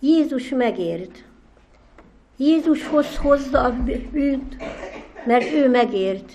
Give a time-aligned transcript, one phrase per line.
[0.00, 1.24] Jézus megért.
[2.36, 3.72] Jézushoz hozza a
[4.10, 4.56] bűnt,
[5.26, 6.32] mert ő megért.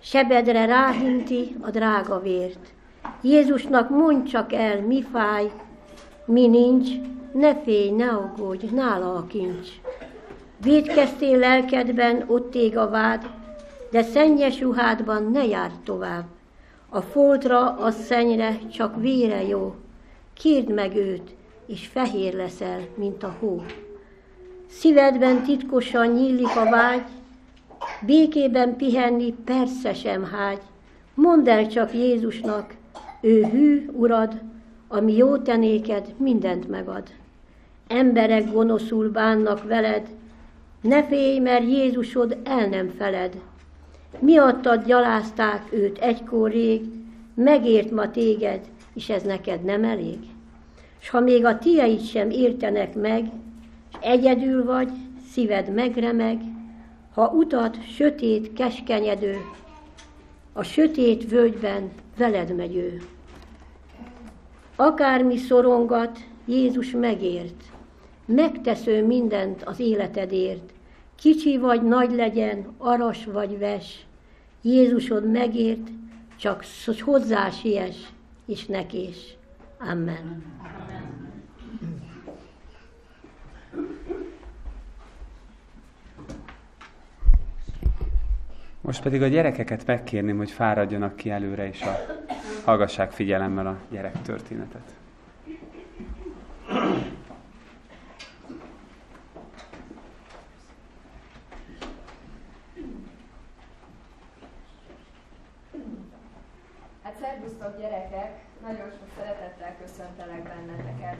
[0.00, 2.72] Sebedre ráhinti a drága vért.
[3.22, 5.50] Jézusnak mondj csak el, mi fáj,
[6.28, 6.88] mi nincs,
[7.32, 9.68] ne félj, ne aggódj, nála a kincs.
[10.62, 13.30] Védkeztél lelkedben, ott ég a vád,
[13.90, 16.24] de szennyes ruhádban ne járj tovább.
[16.88, 19.74] A foltra, a szennyre csak vére jó.
[20.34, 21.34] Kérd meg őt,
[21.66, 23.62] és fehér leszel, mint a hó.
[24.66, 27.06] Szívedben titkosan nyílik a vágy,
[28.06, 30.60] békében pihenni persze sem hágy.
[31.14, 32.74] Mondd el csak Jézusnak,
[33.20, 34.40] ő hű, urad,
[34.88, 37.02] ami jó tenéked, mindent megad.
[37.86, 40.08] Emberek gonoszul bánnak veled,
[40.80, 43.40] ne félj, mert Jézusod el nem feled.
[44.18, 46.82] Miattad gyalázták őt egykor rég,
[47.34, 48.60] megért ma téged,
[48.94, 50.18] és ez neked nem elég?
[50.98, 53.30] S ha még a tieid sem értenek meg,
[53.90, 54.90] és egyedül vagy,
[55.32, 56.40] szíved megremeg,
[57.14, 59.36] ha utat sötét, keskenyedő,
[60.52, 63.02] a sötét völgyben veled megy ő.
[64.80, 67.62] Akármi szorongat, Jézus megért,
[68.24, 70.72] megtesző mindent az életedért,
[71.14, 74.06] kicsi vagy nagy legyen, aras vagy ves,
[74.62, 75.88] Jézusod megért,
[76.36, 76.64] csak
[77.00, 77.96] hozzá siess,
[78.46, 79.36] és nekés.
[79.78, 80.42] Amen.
[88.88, 91.96] Most pedig a gyerekeket megkérném, hogy fáradjanak ki előre, és a,
[92.64, 94.94] hallgassák figyelemmel a gyerek történetet.
[107.02, 108.30] Hát szervusztok gyerekek!
[108.62, 111.16] Nagyon sok szeretettel köszöntelek benneteket.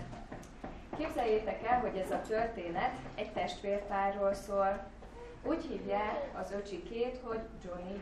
[0.97, 4.87] Képzeljétek el, hogy ez a történet egy testvérpárról szól,
[5.43, 8.01] úgy hívják az öcsikét, hogy Johnny.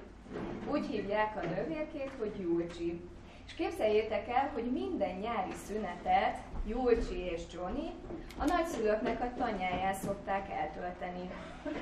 [0.70, 3.00] Úgy hívják a nővérkét, hogy Julcsi.
[3.47, 7.92] És képzeljétek el, hogy minden nyári szünetet Julcsi és Johnny
[8.38, 11.30] a nagyszülőknek a tanyáján szokták eltölteni.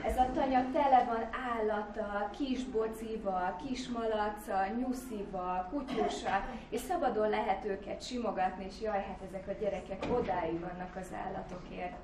[0.05, 7.65] Ez a tanya tele van állata, kis bocival, kis malacsal, nyuszival, kutyussal, és szabadon lehet
[7.65, 11.97] őket simogatni, és jaj, hát ezek a gyerekek odáig vannak az állatokért.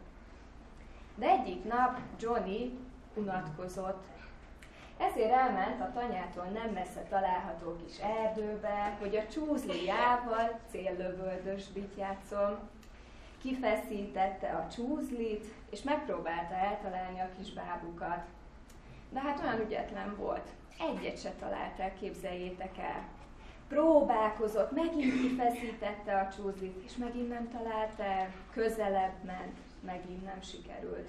[1.14, 2.78] De egyik nap Johnny
[3.14, 4.02] unatkozott.
[4.98, 12.58] Ezért elment a tanyától nem messze található kis erdőbe, hogy a csúzliával céllövöldösbit játszom.
[13.42, 18.24] Kifeszítette a csúzlit, és megpróbálta eltalálni a kis bábukat.
[19.10, 20.48] De hát olyan ügyetlen volt.
[20.78, 23.08] Egyet se talált el, képzeljétek el.
[23.68, 31.08] Próbálkozott, megint kifeszítette a csúzlit, és megint nem talált el, közelebb ment, megint nem sikerült.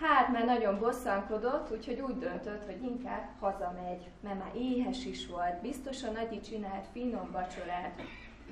[0.00, 5.60] Hát, mert nagyon bosszankodott, úgyhogy úgy döntött, hogy inkább hazamegy, mert már éhes is volt,
[5.60, 8.02] biztosan Nagyi csinált finom vacsorát,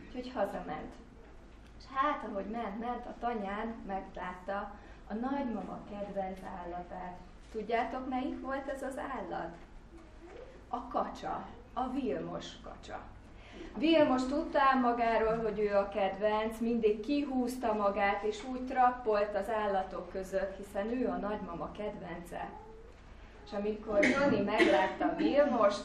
[0.06, 0.94] úgyhogy hazament.
[1.78, 4.74] És hát, ahogy ment, ment, a tanyán meglátta
[5.08, 7.18] a nagymama kedvenc állatát.
[7.52, 9.56] Tudjátok, melyik volt ez az állat?
[10.68, 13.00] A kacsa, a Vilmos kacsa.
[13.76, 20.10] Vilmos tudta magáról, hogy ő a kedvenc, mindig kihúzta magát, és úgy trappolt az állatok
[20.10, 22.48] között, hiszen ő a nagymama kedvence.
[23.46, 25.84] És amikor Johnny meglátta Vilmost,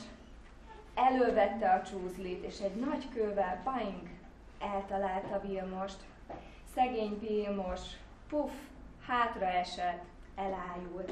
[0.95, 4.09] elővette a csúzlit, és egy nagy kővel, bang,
[4.59, 5.97] eltalálta Vilmost.
[6.75, 7.81] Szegény Vilmos,
[8.29, 8.51] puff,
[9.07, 10.03] hátra esett,
[10.35, 11.11] elájult.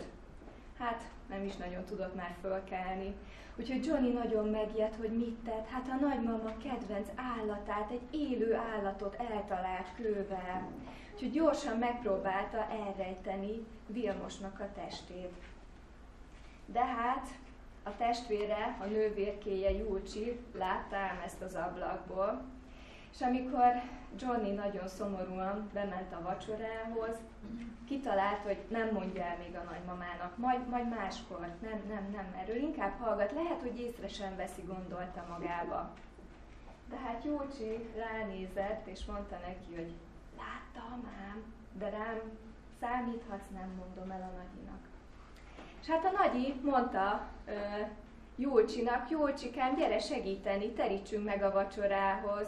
[0.80, 3.16] Hát nem is nagyon tudott már fölkelni.
[3.60, 5.68] Úgyhogy Johnny nagyon megijedt, hogy mit tett.
[5.68, 10.68] Hát a nagymama kedvenc állatát, egy élő állatot eltalált klővel.
[11.14, 15.34] Úgyhogy gyorsan megpróbálta elrejteni Vilmosnak a testét.
[16.66, 17.28] De hát
[17.84, 20.96] a testvére, a nővérkéje Júlcsi látta
[21.26, 22.42] ezt az ablakból,
[23.14, 23.82] és amikor
[24.18, 27.18] Johnny nagyon szomorúan bement a vacsorához,
[27.88, 32.56] kitalált, hogy nem mondja el még a nagymamának, majd, majd máskor, nem, nem, nem, erről
[32.56, 35.94] inkább hallgat, lehet, hogy észre sem veszi, gondolta magába.
[36.90, 39.94] De hát Jócsi ránézett, és mondta neki, hogy
[40.38, 42.22] láttam ám, de rám
[42.80, 44.88] számíthatsz, nem mondom el a nagyinak.
[45.82, 47.52] És hát a nagyi mondta ö,
[48.36, 52.48] Júlcsinak, Júlcsikám, gyere segíteni, terítsünk meg a vacsorához.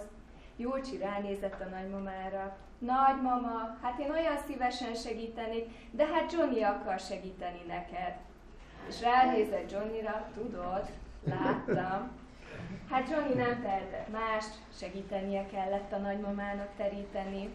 [0.62, 2.58] Júlcsi ránézett a nagymamára.
[2.78, 8.14] Nagymama, hát én olyan szívesen segítenék, de hát Johnny akar segíteni neked.
[8.88, 10.90] És ránézett Johnnyra, tudod,
[11.24, 12.12] láttam.
[12.90, 17.50] Hát Johnny nem tehetett mást, segítenie kellett a nagymamának teríteni.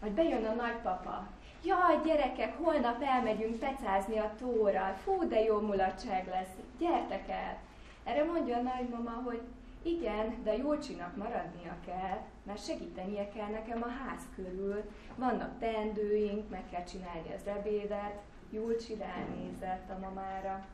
[0.00, 1.26] Majd bejön a nagypapa.
[1.64, 4.92] Jaj, gyerekek, holnap elmegyünk pecázni a tóral.
[4.92, 6.54] Fú, de jó mulatság lesz.
[6.78, 7.58] Gyertek el!
[8.04, 9.40] Erre mondja a nagymama, hogy
[9.82, 14.82] igen, de Júlcsinak maradnia kell, mert segítenie kell nekem a ház körül.
[15.16, 18.20] Vannak teendőink, meg kell csinálni az ebédet.
[18.50, 20.64] Júlcsi ránézett a mamára.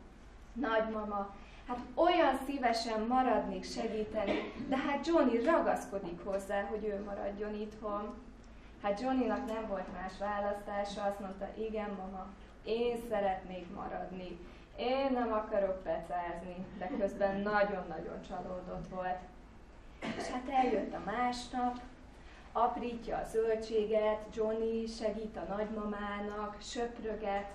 [0.52, 1.34] Nagymama,
[1.66, 8.14] hát olyan szívesen maradnék segíteni, de hát Johnny ragaszkodik hozzá, hogy ő maradjon itthon.
[8.82, 12.26] Hát Johnnynak nem volt más választása, azt mondta, igen mama,
[12.64, 14.38] én szeretnék maradni,
[14.78, 19.18] én nem akarok pecázni, de közben nagyon-nagyon csalódott volt.
[20.16, 21.80] És hát eljött a másnap,
[22.52, 27.50] aprítja a zöldséget, Johnny segít a nagymamának, söpröget,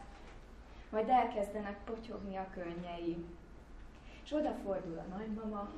[0.89, 3.25] majd elkezdenek potyogni a könnyei.
[4.23, 5.69] És odafordul a nagymama,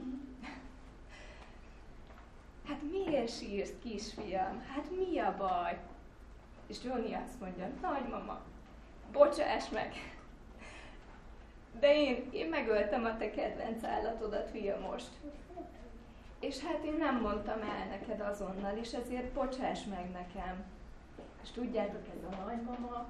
[2.67, 4.61] hát miért sírsz, kisfiam?
[4.73, 5.79] Hát mi a baj?
[6.67, 8.41] És Johnny azt mondja, nagymama,
[9.11, 9.93] bocsáss meg,
[11.79, 15.09] de én, én megöltem a te kedvenc állatodat, fia, most.
[16.39, 20.63] És hát én nem mondtam el neked azonnal, és ezért bocsáss meg nekem.
[21.43, 23.09] És tudjátok, ez a nagymama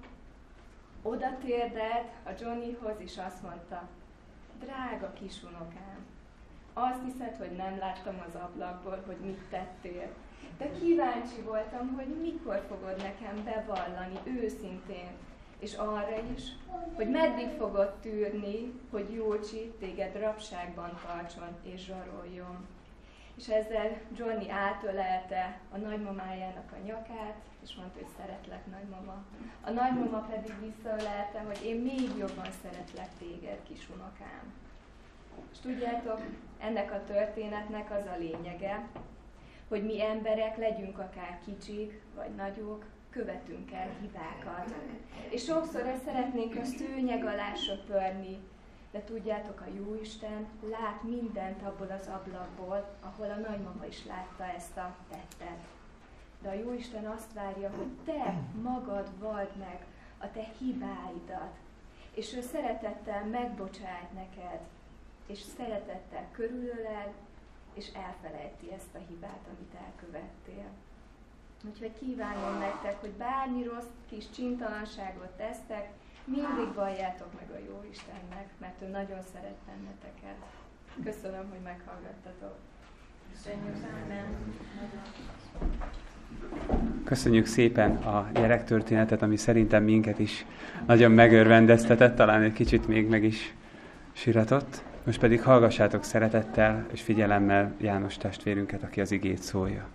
[1.02, 3.88] oda térdelt a Johnnyhoz, és azt mondta,
[4.60, 6.06] drága kisunokám,
[6.74, 10.08] azt hiszed, hogy nem láttam az ablakból, hogy mit tettél.
[10.58, 15.12] De kíváncsi voltam, hogy mikor fogod nekem bevallani őszintén,
[15.60, 16.44] és arra is,
[16.94, 22.68] hogy meddig fogod tűrni, hogy Jócsi téged rabságban tartson és zsaroljon.
[23.38, 29.24] És ezzel Johnny átölelte a nagymamájának a nyakát, és mondta, hogy szeretlek, nagymama.
[29.62, 34.54] A nagymama pedig visszaölelte, hogy én még jobban szeretlek téged, kisunokám.
[35.52, 36.22] És tudjátok,
[36.60, 38.88] ennek a történetnek az a lényege,
[39.68, 42.86] hogy mi emberek legyünk akár kicsik vagy nagyok,
[43.16, 44.74] követünk el hibákat.
[45.30, 48.38] És sokszor ezt szeretnénk a szőnyeg alá söpörni,
[48.92, 54.78] de tudjátok, a Jóisten lát mindent abból az ablakból, ahol a nagymama is látta ezt
[54.78, 55.64] a tettet.
[56.42, 59.86] De a Jóisten azt várja, hogy te magad vald meg
[60.18, 61.56] a te hibáidat,
[62.14, 64.60] és ő szeretettel megbocsájt neked,
[65.28, 67.14] és szeretettel körülölel,
[67.74, 70.70] és elfelejti ezt a hibát, amit elkövettél.
[71.70, 75.90] Úgyhogy kívánom nektek, hogy bármi rossz kis csintalanságot tesztek,
[76.26, 80.38] mindig valljátok meg a jó Istennek, mert ő nagyon szeret benneteket.
[81.04, 82.56] Köszönöm, hogy meghallgattatok.
[87.04, 90.46] Köszönjük szépen a gyerektörténetet, ami szerintem minket is
[90.86, 93.54] nagyon megörvendeztetett, talán egy kicsit még meg is
[94.12, 94.84] siratott.
[95.04, 99.88] Most pedig hallgassátok szeretettel és figyelemmel János testvérünket, aki az igét szólja.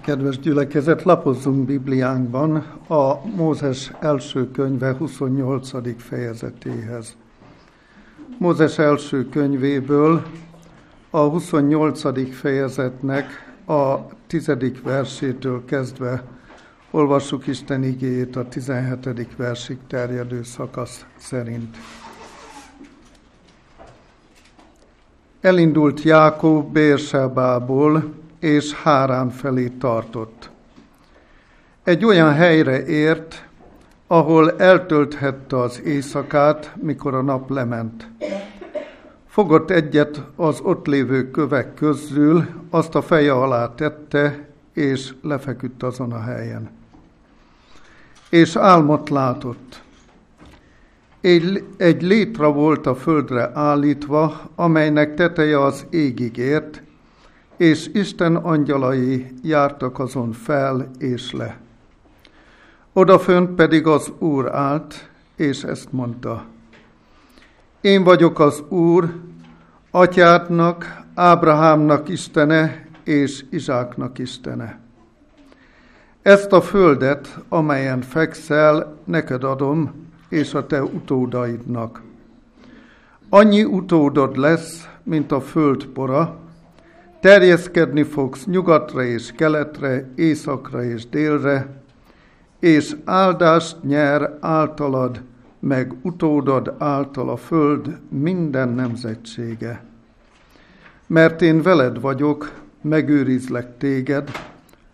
[0.00, 2.56] Kedves gyülekezet, lapozzunk Bibliánkban
[2.88, 6.02] a Mózes első könyve 28.
[6.02, 7.16] fejezetéhez.
[8.38, 10.22] Mózes első könyvéből
[11.10, 12.34] a 28.
[12.34, 13.94] fejezetnek a
[14.26, 14.52] 10.
[14.82, 16.22] versétől kezdve
[16.90, 19.36] olvassuk Isten igéjét a 17.
[19.36, 21.76] versig terjedő szakasz szerint.
[25.46, 28.04] Elindult Jákob Bérsebából,
[28.40, 30.50] és Hárán felé tartott.
[31.82, 33.48] Egy olyan helyre ért,
[34.06, 38.08] ahol eltölthette az éjszakát, mikor a nap lement.
[39.26, 46.12] Fogott egyet az ott lévő kövek közül, azt a feje alá tette, és lefeküdt azon
[46.12, 46.70] a helyen.
[48.30, 49.82] És álmot látott.
[51.26, 56.82] Egy, egy létra volt a földre állítva, amelynek teteje az égig ért,
[57.56, 61.58] és Isten angyalai jártak azon fel és le.
[62.92, 66.44] Odafönt pedig az Úr állt, és ezt mondta.
[67.80, 69.14] Én vagyok az Úr,
[69.90, 74.80] atyádnak, Ábrahámnak Istene és Izsáknak Istene.
[76.22, 82.02] Ezt a földet, amelyen fekszel, neked adom, és a te utódaidnak.
[83.28, 86.38] Annyi utódod lesz, mint a föld pora,
[87.20, 91.82] terjeszkedni fogsz nyugatra és keletre, északra és délre,
[92.58, 95.22] és áldást nyer általad
[95.58, 99.84] meg utódad által a föld minden nemzetsége.
[101.06, 104.30] Mert én veled vagyok, megőrizlek téged,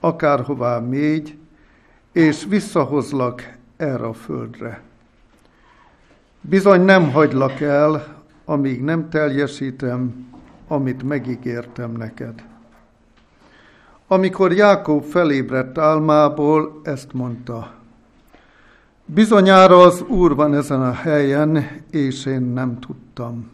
[0.01, 1.37] akárhová mégy,
[2.13, 4.83] és visszahozlak erre a földre.
[6.45, 10.27] Bizony nem hagylak el, amíg nem teljesítem,
[10.69, 12.45] amit megígértem neked.
[14.07, 17.73] Amikor Jákob felébredt álmából, ezt mondta.
[19.05, 23.51] Bizonyára az Úr van ezen a helyen, és én nem tudtam.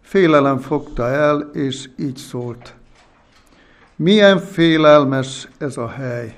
[0.00, 2.74] Félelem fogta el, és így szólt.
[3.96, 6.36] Milyen félelmes ez a hely.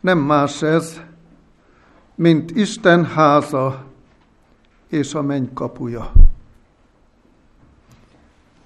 [0.00, 1.00] Nem más ez,
[2.14, 3.90] mint Isten háza
[4.92, 6.12] és a menny kapuja.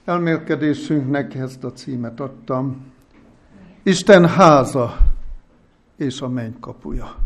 [0.04, 2.92] Elmélkedésünknek ezt a címet adtam.
[3.82, 4.96] Isten háza
[5.96, 7.16] és a menny kapuja.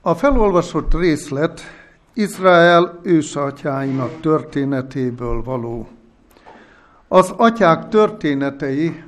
[0.00, 1.60] A felolvasott részlet
[2.12, 5.88] Izrael ősatyáinak történetéből való.
[7.08, 9.04] Az atyák történetei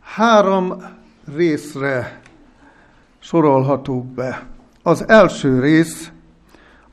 [0.00, 0.82] három
[1.34, 2.20] részre
[3.18, 4.46] sorolhatók be.
[4.82, 6.12] Az első rész,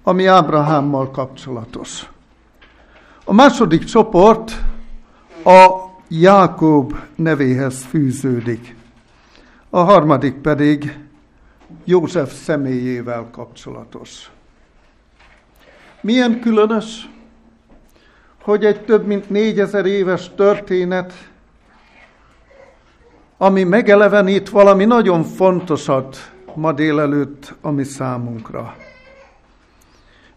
[0.07, 2.09] ami Ábrahámmal kapcsolatos.
[3.24, 4.51] A második csoport
[5.43, 5.69] a
[6.07, 8.75] Jákob nevéhez fűződik.
[9.69, 11.00] A harmadik pedig
[11.83, 14.31] József személyével kapcsolatos.
[16.01, 17.09] Milyen különös,
[18.41, 21.13] hogy egy több mint négyezer éves történet,
[23.38, 28.75] ami megelevenít valami nagyon fontosat ma délelőtt a mi számunkra.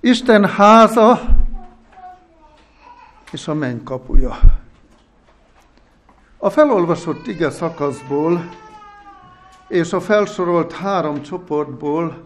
[0.00, 1.21] Isten háza
[3.33, 4.38] és a menny kapuja.
[6.38, 8.49] A felolvasott ige szakaszból
[9.69, 12.25] és a felsorolt három csoportból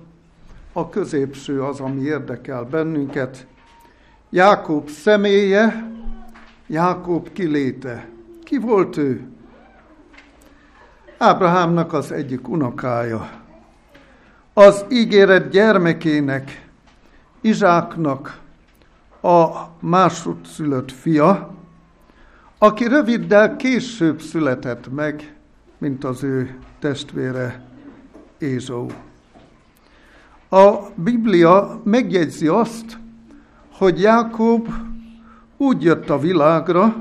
[0.73, 3.47] a középső az, ami érdekel bennünket.
[4.31, 5.91] Jákob személye,
[6.67, 8.09] Jákob kiléte.
[8.45, 9.29] Ki volt ő?
[11.19, 13.31] Ábrahámnak az egyik unokája.
[14.55, 16.71] Az ígéret gyermekének,
[17.45, 18.41] Izsáknak
[19.23, 19.49] a
[19.81, 21.55] másodszülött fia,
[22.59, 25.37] aki röviddel később született meg,
[25.79, 27.65] mint az ő testvére
[28.39, 28.91] Ézsó.
[30.49, 32.99] A Biblia megjegyzi azt,
[33.73, 34.69] hogy Jákob
[35.57, 36.97] úgy jött a világra,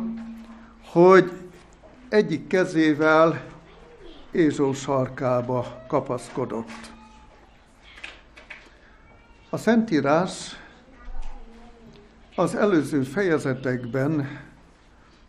[0.91, 1.31] hogy
[2.09, 3.41] egyik kezével
[4.31, 6.91] Ézsó sarkába kapaszkodott.
[9.53, 10.59] A Szentírás
[12.35, 14.27] az előző fejezetekben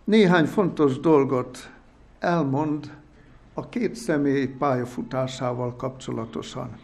[0.04, 1.70] néhány fontos dolgot
[2.18, 2.92] elmond
[3.54, 6.78] a két személy pályafutásával kapcsolatosan.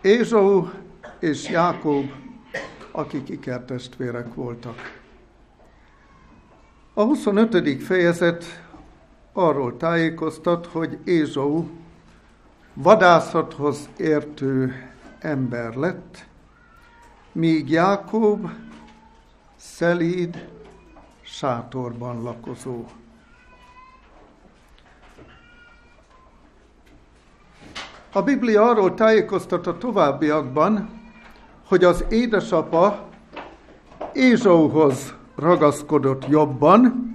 [0.00, 0.70] Ézsó
[1.18, 2.10] és Jákob,
[2.90, 5.00] akik ikertestvérek voltak.
[6.94, 7.82] A 25.
[7.82, 8.44] fejezet
[9.32, 11.68] arról tájékoztat, hogy Ézsó
[12.74, 14.74] vadászathoz értő
[15.18, 16.26] ember lett,
[17.36, 18.50] míg Jákob
[19.56, 20.48] szelíd,
[21.22, 22.84] sátorban lakozó.
[28.12, 30.90] A Biblia arról tájékoztat a továbbiakban,
[31.66, 33.08] hogy az édesapa
[34.12, 37.10] Ézsóhoz ragaszkodott jobban,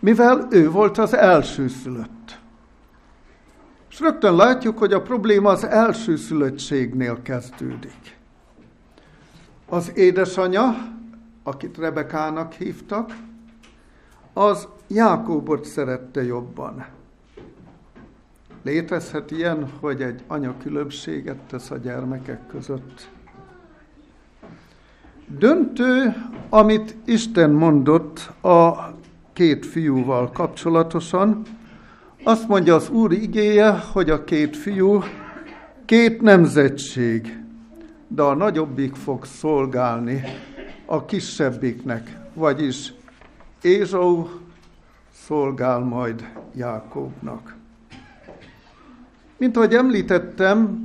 [0.00, 2.38] mivel ő volt az elsőszülött.
[3.90, 8.15] És rögtön látjuk, hogy a probléma az elsőszülöttségnél kezdődik.
[9.68, 10.74] Az édesanya,
[11.42, 13.16] akit Rebekának hívtak,
[14.32, 16.86] az Jákóbot szerette jobban.
[18.62, 23.08] Létezhet ilyen, hogy egy anya különbséget tesz a gyermekek között.
[25.26, 26.14] Döntő,
[26.48, 28.90] amit Isten mondott a
[29.32, 31.42] két fiúval kapcsolatosan,
[32.24, 35.02] azt mondja az Úr igéje, hogy a két fiú
[35.84, 37.45] két nemzetség,
[38.08, 40.22] de a nagyobbik fog szolgálni
[40.86, 42.92] a kisebbiknek, vagyis
[43.62, 44.28] Ézsó
[45.12, 47.54] szolgál majd Jákobnak.
[49.36, 50.84] Mint ahogy említettem,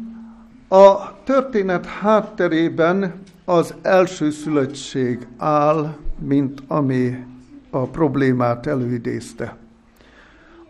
[0.68, 7.25] a történet hátterében az elsőszülöttség áll, mint ami
[7.70, 9.58] a problémát előidézte.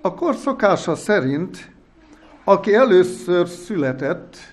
[0.01, 1.72] A kor szokása szerint,
[2.43, 4.50] aki először született,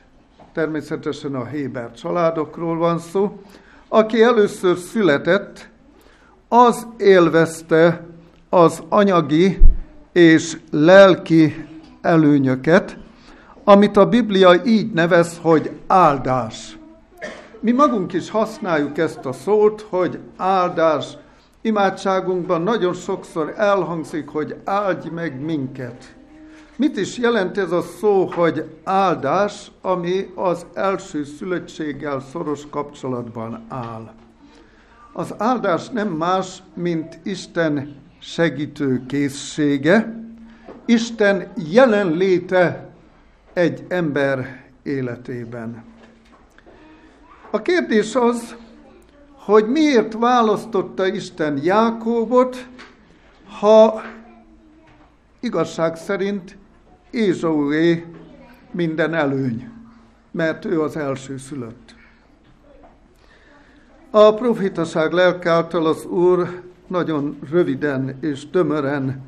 [0.52, 3.42] természetesen a Héber családokról van szó,
[3.88, 5.68] aki először született,
[6.48, 8.06] az élvezte
[8.48, 9.58] az anyagi
[10.12, 11.66] és lelki
[12.00, 12.96] előnyöket,
[13.64, 16.78] amit a Biblia így nevez, hogy áldás.
[17.60, 21.16] Mi magunk is használjuk ezt a szót, hogy áldás.
[21.60, 26.16] Imádságunkban nagyon sokszor elhangzik, hogy áldj meg minket.
[26.78, 34.14] Mit is jelent ez a szó, hogy áldás, ami az első szülöttséggel szoros kapcsolatban áll?
[35.12, 40.22] Az áldás nem más, mint Isten segítő készsége,
[40.84, 42.88] Isten jelenléte
[43.52, 45.84] egy ember életében.
[47.50, 48.56] A kérdés az,
[49.32, 52.68] hogy miért választotta Isten Jákóbot,
[53.60, 54.02] ha
[55.40, 56.57] igazság szerint
[57.10, 58.06] Ézsaué
[58.70, 59.70] minden előny,
[60.30, 61.94] mert ő az első szülött.
[64.10, 69.22] A profitaság lelke által az Úr nagyon röviden és tömören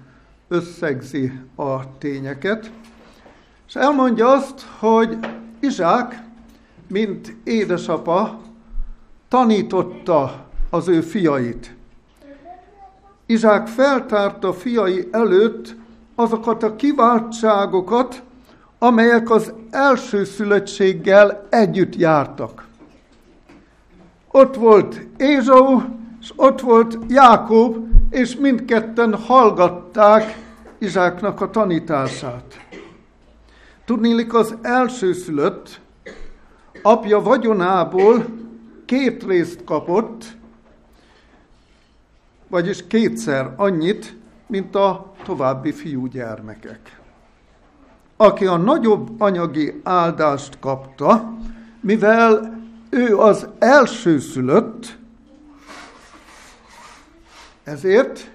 [0.49, 2.71] összegzi a tényeket,
[3.69, 5.19] és elmondja azt, hogy
[5.61, 6.23] Izsák,
[6.89, 8.41] mint édesapa,
[9.29, 11.75] tanította az ő fiait.
[13.27, 15.75] Izsák feltárta fiai előtt
[16.21, 18.23] azokat a kiváltságokat,
[18.79, 22.67] amelyek az első szülöttséggel együtt jártak.
[24.31, 25.81] Ott volt Ézsau,
[26.21, 27.77] és ott volt Jákob,
[28.11, 30.39] és mindketten hallgatták
[30.79, 32.67] Izsáknak a tanítását.
[33.85, 35.81] Tudnélik, az elsőszülött
[36.83, 38.25] apja vagyonából
[38.87, 40.25] két részt kapott,
[42.49, 44.20] vagyis kétszer annyit,
[44.50, 47.00] mint a további fiúgyermekek.
[48.16, 51.37] Aki a nagyobb anyagi áldást kapta,
[51.80, 52.59] mivel
[52.90, 54.99] ő az elsőszülött,
[57.64, 58.30] ezért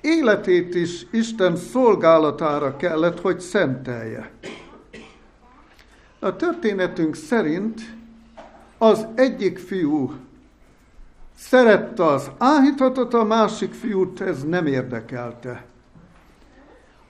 [0.00, 4.30] életét is Isten szolgálatára kellett, hogy szentelje.
[6.18, 7.80] A történetünk szerint
[8.78, 10.12] az egyik fiú
[11.40, 15.64] szerette az áhítatot, a másik fiút ez nem érdekelte.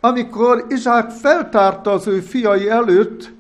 [0.01, 3.33] Amikor Izsák feltárta az ő fiai előtt,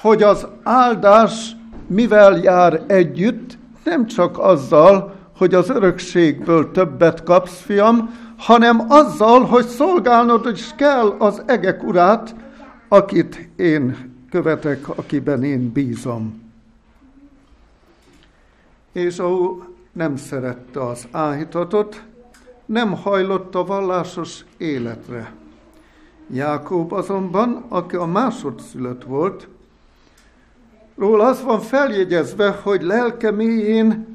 [0.00, 1.56] hogy az áldás
[1.86, 9.66] mivel jár együtt, nem csak azzal, hogy az örökségből többet kapsz, fiam, hanem azzal, hogy
[9.66, 12.34] szolgálnod is kell az egek urát,
[12.88, 16.42] akit én követek, akiben én bízom.
[18.92, 22.02] És ahol nem szerette az áhítatot,
[22.66, 25.32] nem hajlott a vallásos életre.
[26.30, 29.48] Jákob azonban, aki a másodszülött volt,
[30.96, 34.06] róla az van feljegyezve, hogy lelke mélyén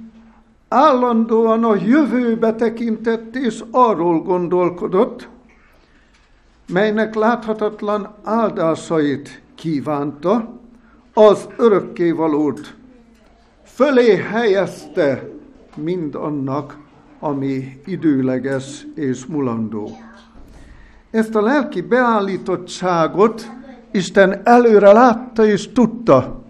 [0.67, 5.27] állandóan a jövőbe tekintett és arról gondolkodott,
[6.67, 10.59] melynek láthatatlan áldásait kívánta,
[11.13, 12.75] az örökkévalót
[13.63, 15.37] fölé helyezte
[15.83, 16.77] mind annak,
[17.19, 19.89] ami időleges és mulandó.
[21.11, 23.51] Ezt a lelki beállítottságot
[23.91, 26.43] Isten előre látta és tudta,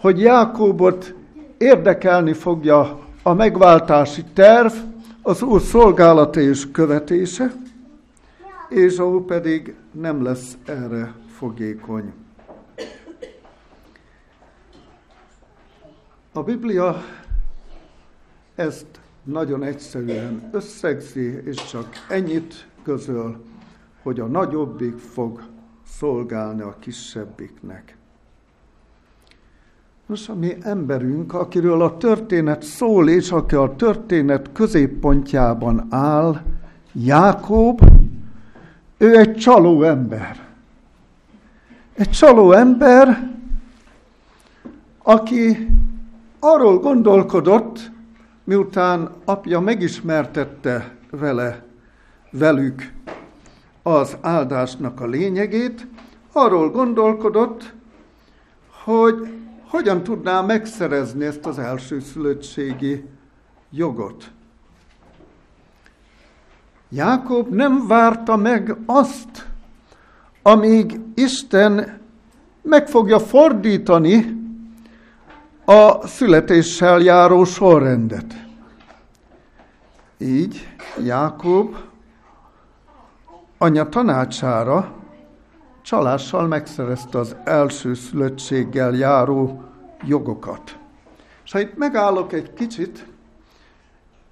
[0.00, 1.14] hogy Jákóbot
[1.58, 4.72] érdekelni fogja a megváltási terv,
[5.22, 7.52] az Úr szolgálata és követése,
[8.68, 12.12] és ahol pedig nem lesz erre fogékony.
[16.32, 17.02] A Biblia
[18.54, 18.86] ezt
[19.22, 23.44] nagyon egyszerűen összegzi, és csak ennyit közöl,
[24.02, 25.42] hogy a nagyobbik fog
[25.86, 27.96] szolgálni a kisebbiknek.
[30.06, 36.40] Nos, a mi emberünk, akiről a történet szól, és aki a történet középpontjában áll,
[36.92, 37.80] Jákob,
[38.98, 40.48] ő egy csaló ember.
[41.94, 43.30] Egy csaló ember,
[45.02, 45.68] aki
[46.38, 47.90] arról gondolkodott,
[48.44, 51.64] miután apja megismertette vele,
[52.30, 52.92] velük
[53.82, 55.86] az áldásnak a lényegét,
[56.32, 57.72] arról gondolkodott,
[58.84, 63.04] hogy hogyan tudná megszerezni ezt az elsőszülöttségi
[63.70, 64.30] jogot.
[66.88, 69.46] Jákob nem várta meg azt,
[70.42, 72.00] amíg Isten
[72.62, 74.41] meg fogja fordítani
[75.64, 78.46] a születéssel járó sorrendet.
[80.18, 80.68] Így
[81.04, 81.76] Jákob
[83.58, 84.92] anya tanácsára
[85.82, 89.62] csalással megszerezte az első szülöttséggel járó
[90.04, 90.78] jogokat.
[91.44, 93.06] És ha itt megállok egy kicsit,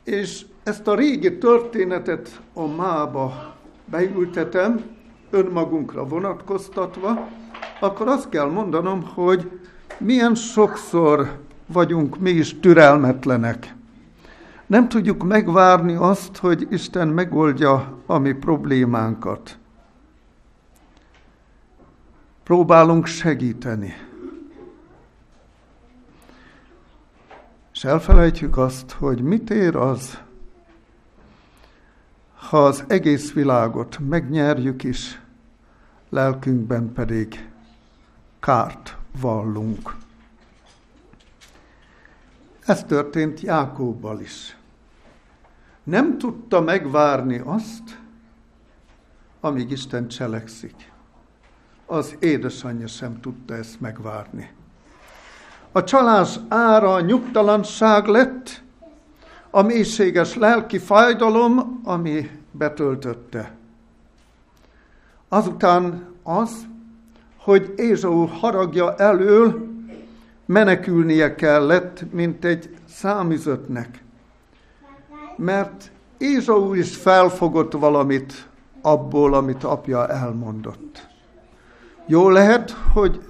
[0.04, 4.84] és ezt a régi történetet a mába beültetem,
[5.30, 7.28] önmagunkra vonatkoztatva,
[7.80, 9.59] akkor azt kell mondanom, hogy
[10.00, 13.74] milyen sokszor vagyunk mi is türelmetlenek.
[14.66, 19.58] Nem tudjuk megvárni azt, hogy Isten megoldja a mi problémánkat.
[22.42, 23.94] Próbálunk segíteni.
[27.72, 30.18] És elfelejtjük azt, hogy mit ér az,
[32.34, 35.20] ha az egész világot megnyerjük is,
[36.08, 37.48] lelkünkben pedig
[38.40, 39.96] kárt vallunk.
[42.64, 44.56] Ez történt Jákóbbal is.
[45.82, 47.98] Nem tudta megvárni azt,
[49.40, 50.92] amíg Isten cselekszik.
[51.86, 54.50] Az édesanyja sem tudta ezt megvárni.
[55.72, 58.62] A csalás ára nyugtalanság lett,
[59.50, 63.56] a mélységes lelki fájdalom, ami betöltötte.
[65.28, 66.66] Azután az,
[67.50, 69.66] hogy Ézsau haragja elől
[70.46, 74.02] menekülnie kellett, mint egy számüzöttnek.
[75.36, 78.48] Mert Ézsau is felfogott valamit
[78.82, 81.08] abból, amit apja elmondott.
[82.06, 83.22] Jó lehet, hogy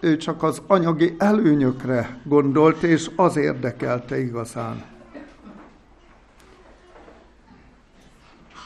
[0.00, 4.84] ő csak az anyagi előnyökre gondolt, és az érdekelte igazán.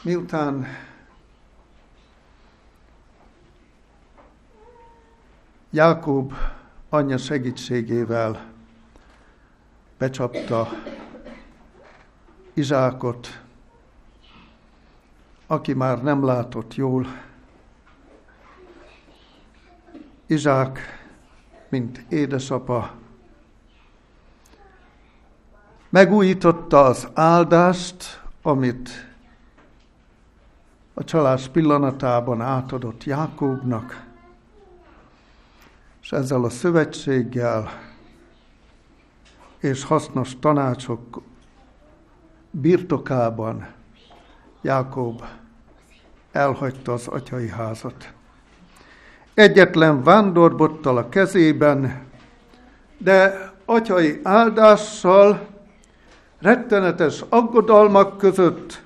[0.03, 0.67] Miután
[5.71, 6.33] Jákob
[6.89, 8.45] anyja segítségével
[9.97, 10.67] becsapta
[12.53, 13.41] Izsákot,
[15.47, 17.07] aki már nem látott jól.
[20.25, 20.79] Izsák,
[21.69, 22.91] mint édesapa,
[25.89, 28.89] megújította az áldást, amit
[30.93, 34.08] a csalás pillanatában átadott Jákóbnak,
[36.09, 37.69] és ezzel a szövetséggel
[39.59, 41.21] és hasznos tanácsok
[42.51, 43.67] birtokában
[44.61, 45.23] Jákob
[46.31, 48.13] elhagyta az atyai házat.
[49.33, 52.01] Egyetlen vándorbottal a kezében,
[52.97, 55.47] de atyai áldással,
[56.39, 58.81] rettenetes aggodalmak között,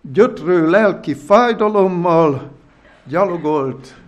[0.00, 2.50] gyötrő lelki fájdalommal
[3.04, 4.02] gyalogolt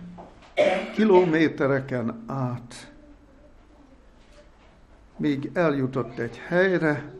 [0.93, 2.91] kilométereken át,
[5.17, 7.11] míg eljutott egy helyre,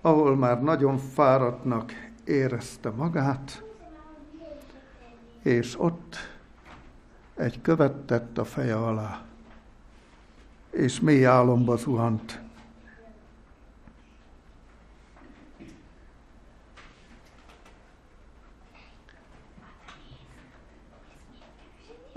[0.00, 1.92] ahol már nagyon fáradtnak
[2.24, 3.62] érezte magát,
[5.42, 6.16] és ott
[7.36, 9.22] egy követ tett a feje alá,
[10.70, 12.40] és mély álomba zuhant.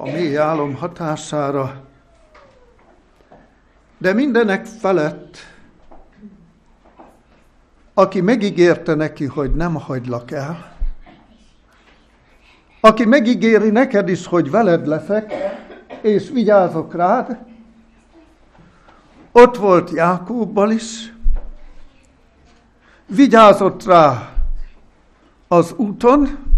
[0.04, 1.82] A mély álom hatására,
[3.98, 5.38] de mindenek felett,
[7.94, 10.76] aki megígérte neki, hogy nem hagylak el,
[12.82, 15.34] aki megígéri neked is, hogy veled leszek,
[16.02, 17.38] és vigyázok rád,
[19.32, 21.14] ott volt Jákóbbal is,
[23.06, 24.34] vigyázott rá
[25.48, 26.53] az úton,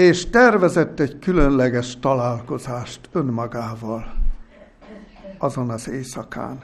[0.00, 4.12] és tervezett egy különleges találkozást önmagával
[5.38, 6.60] azon az éjszakán.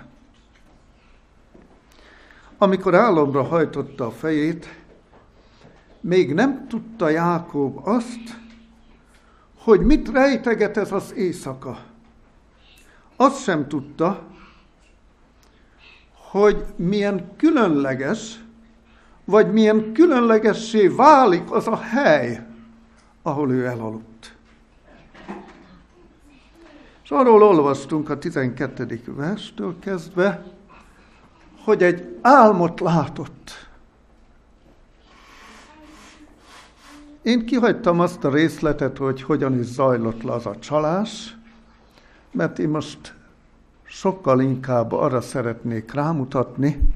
[2.59, 4.79] Amikor álomra hajtotta a fejét,
[6.01, 8.41] még nem tudta Jákob azt,
[9.59, 11.79] hogy mit rejteget ez az éjszaka.
[13.17, 14.23] Azt sem tudta,
[16.31, 18.45] hogy milyen különleges,
[19.25, 22.46] vagy milyen különlegessé válik az a hely,
[23.27, 24.37] ahol ő elaludt.
[27.03, 29.03] És arról olvastunk a 12.
[29.07, 30.45] verstől kezdve,
[31.65, 33.69] hogy egy álmot látott.
[37.23, 41.37] Én kihagytam azt a részletet, hogy hogyan is zajlott le az a csalás,
[42.31, 43.15] mert én most
[43.83, 46.89] sokkal inkább arra szeretnék rámutatni,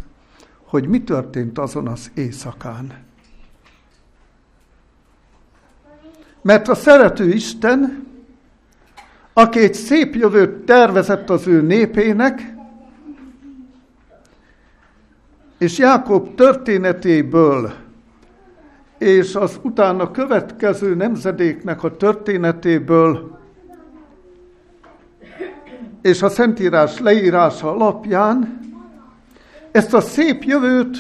[0.65, 3.09] hogy mi történt azon az éjszakán.
[6.43, 8.07] Mert a szerető Isten,
[9.33, 12.55] aki egy szép jövőt tervezett az ő népének,
[15.59, 17.73] és Jákob történetéből
[18.99, 23.39] és az utána következő nemzedéknek a történetéből
[26.03, 28.61] és a Szentírás leírása alapján
[29.71, 30.97] ezt a szép jövőt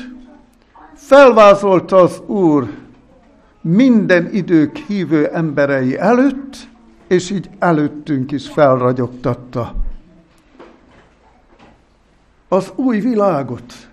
[0.94, 2.68] felvázolta az Úr
[3.61, 6.57] minden idők hívő emberei előtt,
[7.07, 9.75] és így előttünk is felragyogtatta.
[12.53, 13.88] az új világot.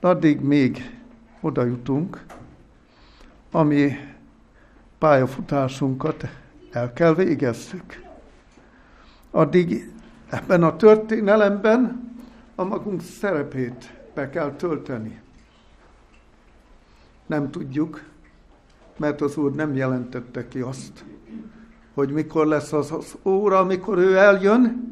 [0.00, 0.98] Addig még
[1.40, 2.24] oda jutunk,
[3.50, 3.92] ami
[4.98, 6.28] pályafutásunkat
[6.72, 8.02] el kell végezzük.
[9.30, 9.92] Addig
[10.28, 12.10] ebben a történelemben
[12.54, 15.19] a magunk szerepét be kell tölteni.
[17.30, 18.02] Nem tudjuk,
[18.96, 21.04] mert az Úr nem jelentette ki azt,
[21.94, 24.88] hogy mikor lesz az az óra, amikor ő eljön,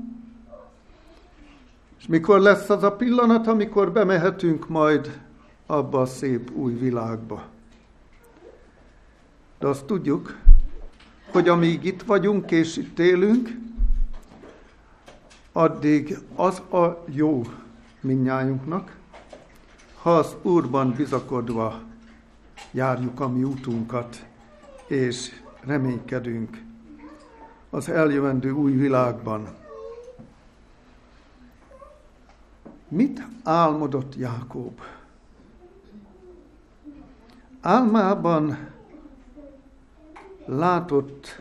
[1.99, 5.21] és mikor lesz az a pillanat, amikor bemehetünk majd
[5.67, 7.45] abba a szép új világba.
[9.59, 10.37] De azt tudjuk,
[11.33, 13.49] hogy amíg itt vagyunk és itt élünk,
[15.53, 17.43] addig az a jó
[18.01, 18.97] minnyájunknak,
[20.03, 21.87] ha az Úrban bizakodva
[22.71, 24.27] járjuk a mi útunkat,
[24.87, 26.63] és reménykedünk
[27.71, 29.49] az eljövendő új világban.
[32.89, 34.81] Mit álmodott Jákob?
[37.61, 38.59] Álmában
[40.45, 41.41] látott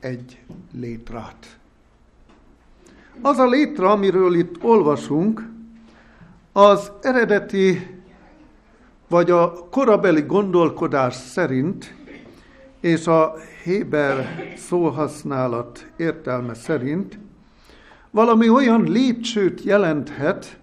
[0.00, 1.58] egy létrát.
[3.20, 5.48] Az a létra, amiről itt olvasunk,
[6.52, 8.02] az eredeti
[9.08, 11.94] vagy a korabeli gondolkodás szerint
[12.80, 17.18] és a Héber szóhasználat értelme szerint
[18.10, 20.58] valami olyan lépcsőt jelenthet,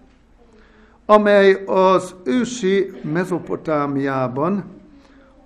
[1.06, 4.64] amely az ősi Mezopotámiában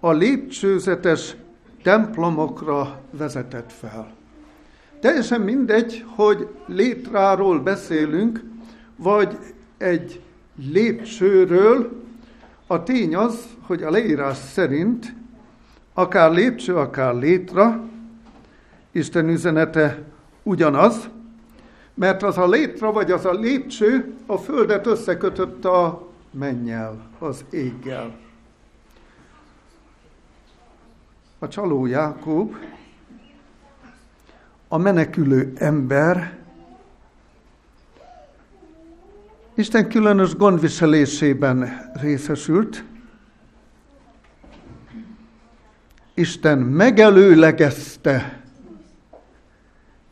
[0.01, 1.37] a lépcsőzetes
[1.83, 4.15] templomokra vezetett fel.
[5.01, 8.45] Teljesen mindegy, hogy létráról beszélünk,
[8.97, 9.39] vagy
[9.79, 10.21] egy
[10.73, 12.05] lépcsőről,
[12.67, 15.15] a tény az, hogy a leírás szerint
[15.95, 17.85] akár lépcső, akár létra,
[18.91, 20.03] Isten üzenete
[20.43, 21.09] ugyanaz,
[21.95, 28.17] mert az a létra, vagy az a lépcső a földet összekötött a mennyel, az éggel.
[31.39, 32.55] A csaló Jákob,
[34.69, 36.39] a menekülő ember,
[39.59, 42.85] Isten különös gondviselésében részesült,
[46.15, 48.43] Isten megelőlegezte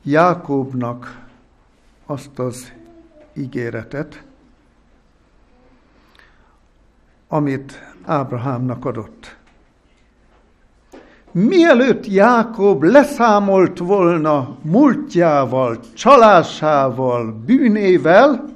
[0.03, 1.27] Jákobnak
[2.07, 2.73] azt az
[3.35, 4.25] ígéretet,
[7.29, 9.37] amit Ábrahámnak adott.
[11.31, 18.54] Mielőtt Jákob leszámolt volna múltjával, csalásával, bűnével,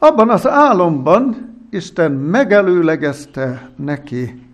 [0.00, 4.46] abban az álomban Isten megelőlegezte neki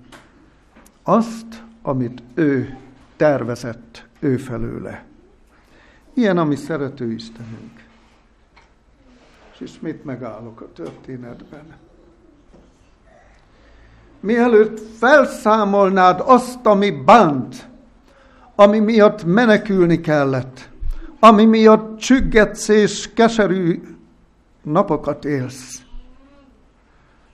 [1.02, 1.46] azt,
[1.82, 2.76] amit ő
[3.16, 5.04] tervezett ő felőle.
[6.14, 7.84] Ilyen a mi szerető Istenünk.
[9.52, 11.64] És ismét megállok a történetben.
[14.20, 17.68] Mielőtt felszámolnád azt, ami bánt,
[18.54, 20.68] ami miatt menekülni kellett,
[21.20, 23.95] ami miatt csüggetsz és keserű
[24.66, 25.82] napokat élsz,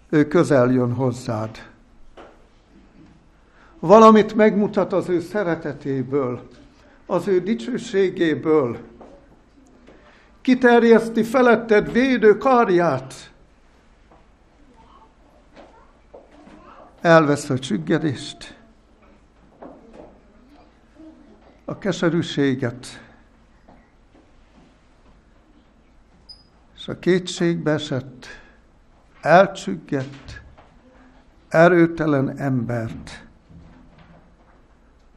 [0.09, 1.71] ő közel jön hozzád.
[3.79, 6.49] Valamit megmutat az ő szeretetéből,
[7.07, 8.79] az ő dicsőségéből.
[10.41, 13.33] Kiterjeszti feletted védő karját.
[17.01, 18.59] Elvesz a csüggedést,
[21.65, 22.87] a keserűséget,
[26.83, 28.27] és a kétségbe esett,
[29.21, 30.43] elcsüggett,
[31.49, 33.27] erőtelen embert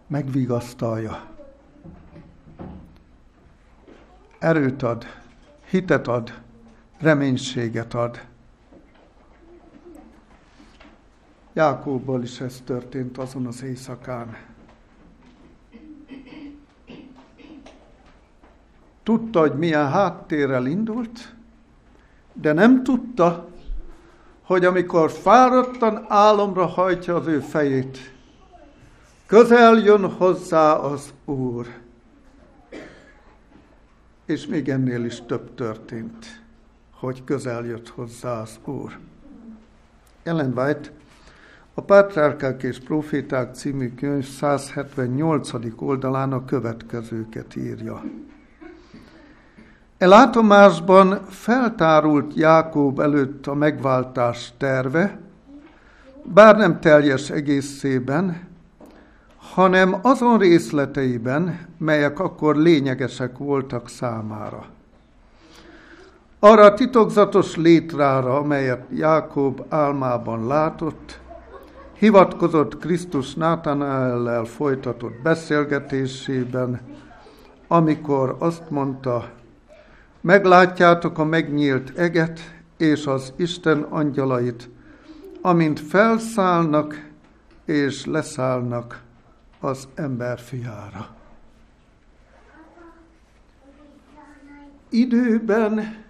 [0.08, 1.26] megvigasztalja.
[4.40, 5.06] Erőt ad,
[5.70, 6.42] hitet ad,
[6.98, 8.26] reménységet ad.
[11.54, 14.38] Jákóbbal is ez történt azon az éjszakán.
[19.04, 21.35] Tudta, hogy milyen háttérrel indult,
[22.42, 23.48] de nem tudta,
[24.42, 28.14] hogy amikor fáradtan álomra hajtja az ő fejét,
[29.26, 31.68] közel jön hozzá az Úr.
[34.26, 36.42] És még ennél is több történt,
[36.92, 38.98] hogy közel jött hozzá az Úr.
[40.24, 40.92] Ellen White
[41.74, 45.52] a Pátrárkák és Proféták című könyv 178.
[45.76, 48.04] oldalán a következőket írja.
[49.98, 55.20] E látomásban feltárult Jákob előtt a megváltás terve,
[56.24, 58.48] bár nem teljes egészében,
[59.54, 64.66] hanem azon részleteiben, melyek akkor lényegesek voltak számára.
[66.40, 71.20] arra a titokzatos létrára, amelyet Jákob álmában látott,
[71.94, 76.80] hivatkozott Krisztus Nátanaellel folytatott beszélgetésében,
[77.68, 79.30] amikor azt mondta,
[80.26, 82.40] meglátjátok a megnyílt eget
[82.78, 84.70] és az Isten angyalait,
[85.42, 87.10] amint felszállnak
[87.66, 89.02] és leszállnak
[89.60, 91.08] az ember fiára.
[94.90, 96.04] Időben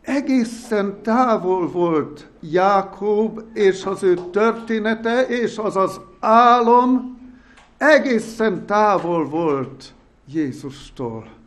[0.00, 7.18] egészen távol volt Jákob és az ő története, és az az álom
[7.76, 9.94] egészen távol volt
[10.26, 11.37] Jézustól.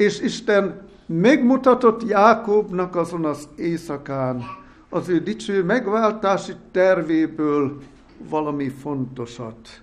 [0.00, 4.42] És Isten megmutatott Jákobnak azon az éjszakán.
[4.88, 7.82] Az ő dicső megváltási tervéből
[8.28, 9.82] valami fontosat.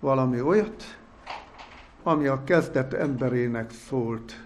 [0.00, 0.98] Valami olyat,
[2.02, 4.44] ami a kezdet emberének szólt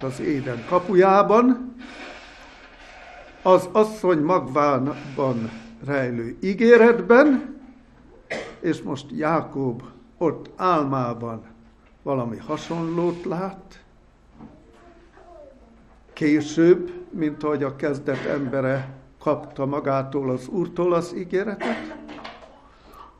[0.00, 1.74] az éden kapujában,
[3.42, 5.50] az asszony magvánban
[5.84, 7.56] rejlő ígéretben,
[8.60, 9.82] és most Jákob
[10.18, 11.54] ott álmában
[12.06, 13.82] valami hasonlót lát,
[16.12, 18.88] később, mint ahogy a kezdet embere
[19.18, 21.96] kapta magától az Úrtól az ígéretet,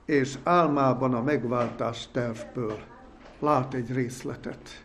[0.05, 2.79] és álmában a megváltás tervből
[3.39, 4.85] lát egy részletet.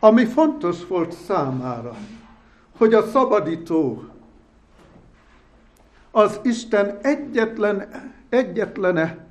[0.00, 1.96] Ami fontos volt számára,
[2.76, 4.04] hogy a szabadító
[6.10, 7.88] az Isten egyetlen,
[8.28, 9.26] egyetlene,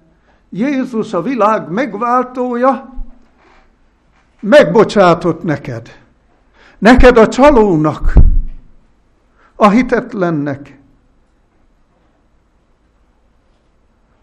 [0.50, 2.97] Jézus a világ megváltója,
[4.40, 6.06] megbocsátott neked.
[6.78, 8.14] Neked a csalónak,
[9.56, 10.80] a hitetlennek,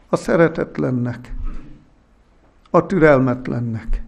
[0.09, 1.33] a szeretetlennek
[2.74, 4.03] a türelmetlennek.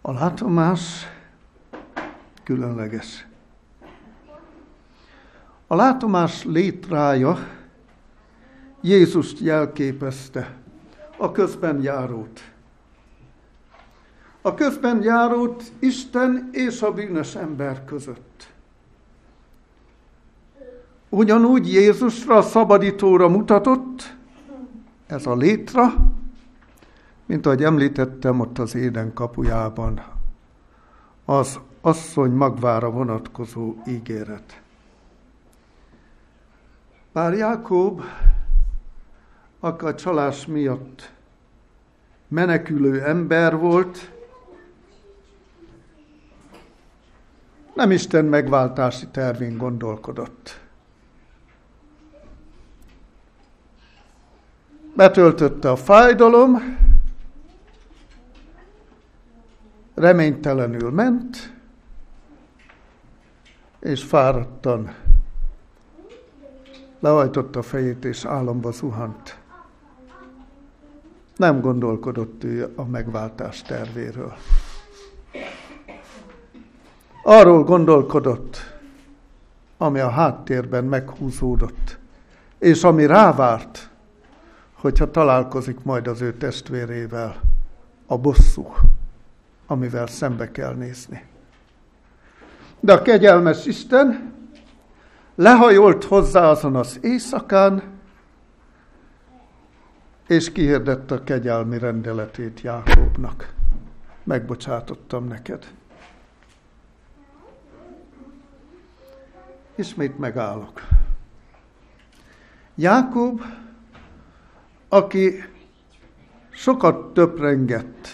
[0.00, 1.06] A látomás
[2.44, 3.26] különleges.
[5.66, 7.59] A látomás létrája
[8.80, 10.56] Jézust jelképezte,
[11.16, 12.40] a közben járót.
[14.42, 18.52] A közben járót Isten és a bűnös ember között.
[21.08, 24.16] Ugyanúgy Jézusra, a szabadítóra mutatott,
[25.06, 25.94] ez a létra,
[27.26, 30.02] mint ahogy említettem ott az éden kapujában,
[31.24, 34.60] az asszony magvára vonatkozó ígéret.
[37.12, 38.02] Bár Jákob,
[39.60, 41.12] a csalás miatt
[42.28, 44.10] menekülő ember volt,
[47.74, 50.60] nem Isten megváltási tervén gondolkodott.
[55.00, 56.78] betöltötte a fájdalom,
[59.94, 61.52] reménytelenül ment,
[63.80, 64.94] és fáradtan
[66.98, 69.39] lehajtotta a fejét, és álomba zuhant.
[71.40, 74.34] Nem gondolkodott ő a megváltás tervéről.
[77.22, 78.56] Arról gondolkodott,
[79.78, 81.98] ami a háttérben meghúzódott,
[82.58, 83.90] és ami rávárt,
[84.72, 87.40] hogyha találkozik majd az ő testvérével,
[88.06, 88.74] a bosszú,
[89.66, 91.24] amivel szembe kell nézni.
[92.80, 94.32] De a kegyelmes Isten
[95.34, 97.82] lehajolt hozzá azon az éjszakán,
[100.30, 103.54] és kihirdette a kegyelmi rendeletét Jákobnak.
[104.24, 105.72] Megbocsátottam neked.
[109.74, 110.80] Ismét megállok.
[112.74, 113.42] Jákob
[114.88, 115.44] aki
[116.50, 118.08] sokat töprengett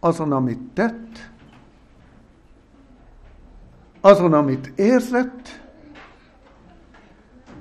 [0.00, 1.30] azon, amit tett,
[4.00, 5.60] azon, amit érzett,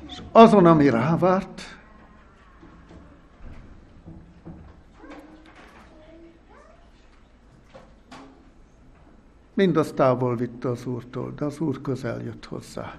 [0.08, 1.62] és azon, ami rávárt,
[9.54, 12.96] mindazt távol vitte az Úrtól, de az Úr közel jött hozzá.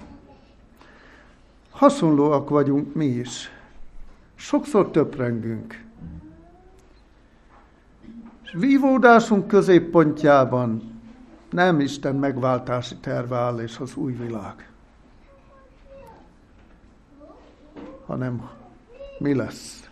[1.71, 3.51] Hasonlóak vagyunk mi is.
[4.35, 5.85] Sokszor töprengünk.
[8.43, 10.93] És vívódásunk középpontjában
[11.51, 14.71] nem Isten megváltási terve áll és az új világ,
[18.07, 18.51] hanem
[19.19, 19.91] mi lesz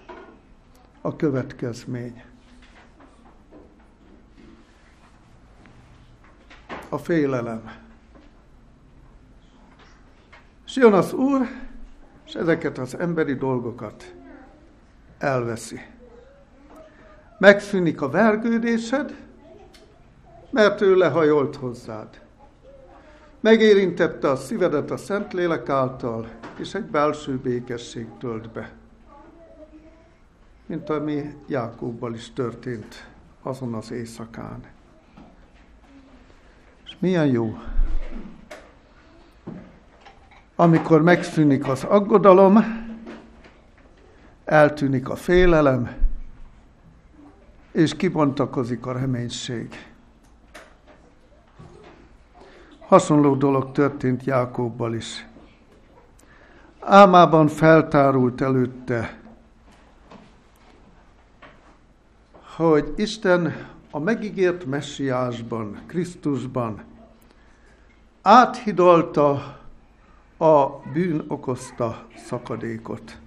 [1.00, 2.22] a következmény.
[6.92, 7.72] A félelem.
[10.66, 11.40] És jön az Úr,
[12.26, 14.14] és ezeket az emberi dolgokat
[15.18, 15.80] elveszi.
[17.38, 19.16] Megszűnik a vergődésed,
[20.50, 22.20] mert ő lehajolt hozzád.
[23.40, 26.28] Megérintette a szívedet a Szentlélek által,
[26.58, 28.72] és egy belső békesség tölt be.
[30.66, 33.08] Mint ami Jákóbbal is történt
[33.42, 34.80] azon az éjszakán.
[37.02, 37.58] Milyen jó,
[40.56, 42.58] amikor megszűnik az aggodalom,
[44.44, 45.96] eltűnik a félelem,
[47.72, 49.68] és kibontakozik a reménység.
[52.78, 55.26] Hasonló dolog történt Jákobbal is.
[56.80, 59.18] Álmában feltárult előtte,
[62.56, 66.90] hogy Isten a megígért messiásban, Krisztusban
[68.22, 69.58] áthidalta
[70.36, 73.18] a bűn okozta szakadékot.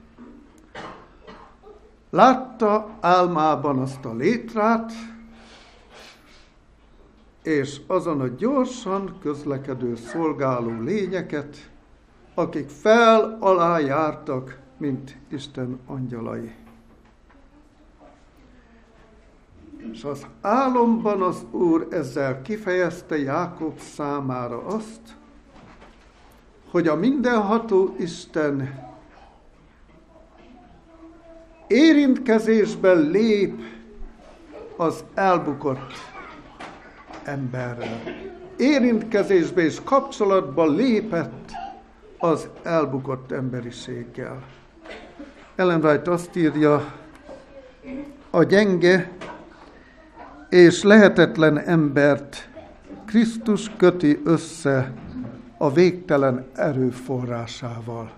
[2.09, 4.91] Látta álmában azt a létrát,
[7.43, 11.69] és azon a gyorsan közlekedő szolgáló lényeket,
[12.33, 16.64] akik fel alá jártak, mint Isten angyalai.
[19.91, 25.01] És az álomban az Úr ezzel kifejezte Jákob számára azt,
[26.71, 28.83] hogy a mindenható Isten
[31.67, 33.61] érintkezésben lép
[34.77, 35.93] az elbukott
[37.23, 38.01] emberrel.
[38.57, 41.51] Érintkezésbe és kapcsolatba lépett
[42.17, 44.43] az elbukott emberiséggel.
[45.55, 46.93] Ellen White azt írja,
[48.29, 49.11] a gyenge
[50.55, 52.49] és lehetetlen embert
[53.05, 54.93] Krisztus köti össze
[55.57, 58.11] a végtelen erőforrásával.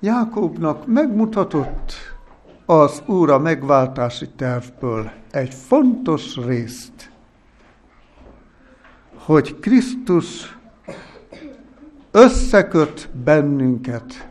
[0.00, 1.92] Jákobnak megmutatott
[2.66, 7.10] az Úr a megváltási tervből egy fontos részt,
[9.14, 10.58] hogy Krisztus
[12.10, 14.28] összeköt bennünket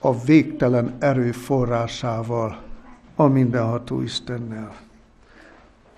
[0.00, 2.62] a végtelen erőforrásával,
[3.16, 4.88] a mindenható Istennel.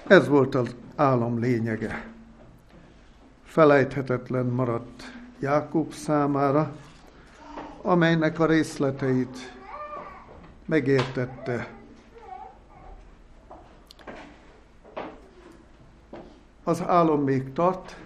[0.06, 2.10] Ez volt az álom lényege.
[3.44, 5.02] Felejthetetlen maradt
[5.38, 6.72] Jákob számára,
[7.82, 9.52] amelynek a részleteit
[10.66, 11.68] megértette.
[16.64, 17.96] Az álom még tart,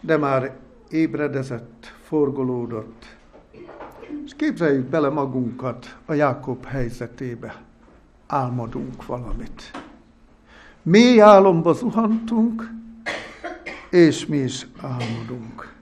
[0.00, 0.56] de már
[0.90, 3.16] ébredezett, forgolódott.
[4.24, 7.66] És képzeljük bele magunkat a Jákob helyzetébe.
[8.30, 9.70] Álmodunk valamit.
[10.82, 12.70] Mély álomba zuhantunk,
[13.90, 15.74] és mi is álmodunk.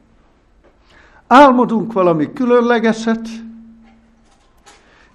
[1.26, 3.28] Álmodunk valami különlegeset,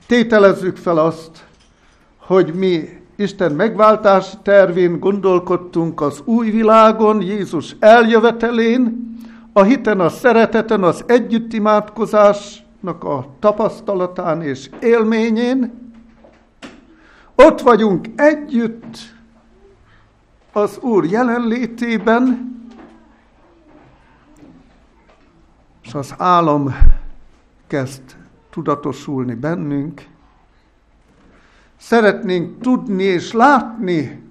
[0.07, 1.45] tételezzük fel azt,
[2.17, 9.09] hogy mi Isten megváltás tervén gondolkodtunk az új világon, Jézus eljövetelén,
[9.53, 15.80] a hiten, a szereteten, az együttimádkozásnak a tapasztalatán és élményén.
[17.35, 18.97] Ott vagyunk együtt
[20.51, 22.49] az Úr jelenlétében,
[25.83, 26.75] és az álom
[27.67, 28.01] kezd
[28.49, 30.07] tudatosulni bennünk.
[31.77, 34.23] Szeretnénk tudni és látni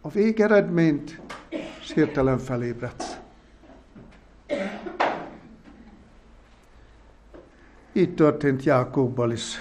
[0.00, 1.20] a végeredményt,
[1.80, 3.18] és hirtelen felébredsz.
[7.92, 9.56] Így történt Jákobbal is.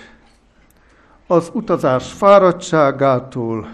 [1.31, 3.67] Az utazás fáradtságától,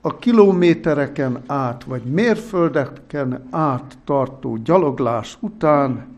[0.00, 6.16] a kilométereken át, vagy mérföldeken át tartó gyaloglás után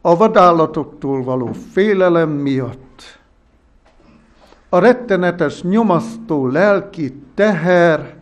[0.00, 3.18] a vadállatoktól való félelem miatt,
[4.68, 8.16] a rettenetes nyomasztó lelki teher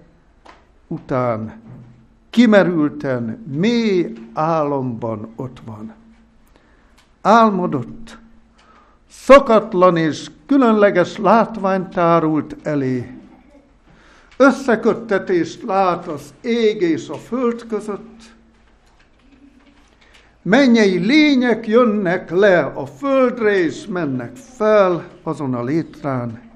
[0.89, 1.61] után
[2.31, 5.95] kimerülten, mély álomban ott van.
[7.21, 8.21] Álmodott,
[9.13, 13.11] szokatlan és különleges látvány tárult elé,
[14.37, 18.21] összeköttetést lát az ég és a föld között,
[20.43, 26.51] mennyei lények jönnek le a földre és mennek fel azon a létrán.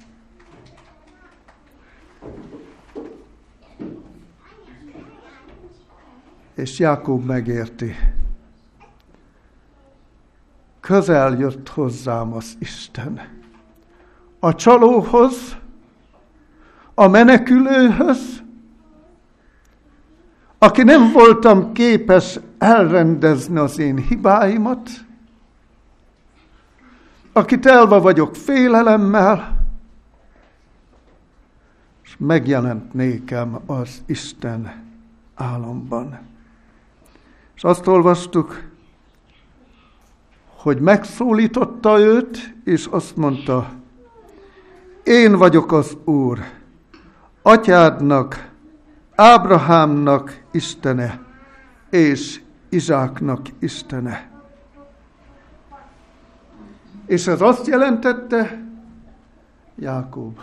[6.54, 7.94] És Jákob megérti.
[10.86, 13.20] Közel jött hozzám az Isten.
[14.38, 15.56] A csalóhoz,
[16.94, 18.42] a menekülőhöz,
[20.58, 24.90] aki nem voltam képes elrendezni az én hibáimat,
[27.32, 29.66] akit elva vagyok félelemmel,
[32.04, 34.84] és megjelent nékem az Isten
[35.34, 36.18] álomban.
[37.54, 38.74] És azt olvastuk,
[40.56, 43.70] hogy megszólította őt, és azt mondta,
[45.02, 46.38] én vagyok az Úr,
[47.42, 48.50] atyádnak,
[49.14, 51.20] Ábrahámnak Istene,
[51.90, 54.30] és Izsáknak Istene.
[57.06, 58.64] És ez azt jelentette,
[59.74, 60.40] Jákob,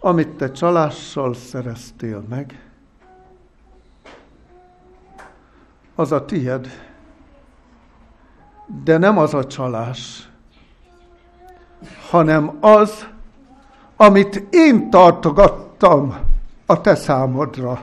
[0.00, 2.70] amit te csalással szereztél meg,
[5.94, 6.85] az a tied,
[8.66, 10.28] de nem az a csalás,
[12.10, 13.06] hanem az,
[13.96, 16.16] amit én tartogattam
[16.66, 17.80] a te számodra.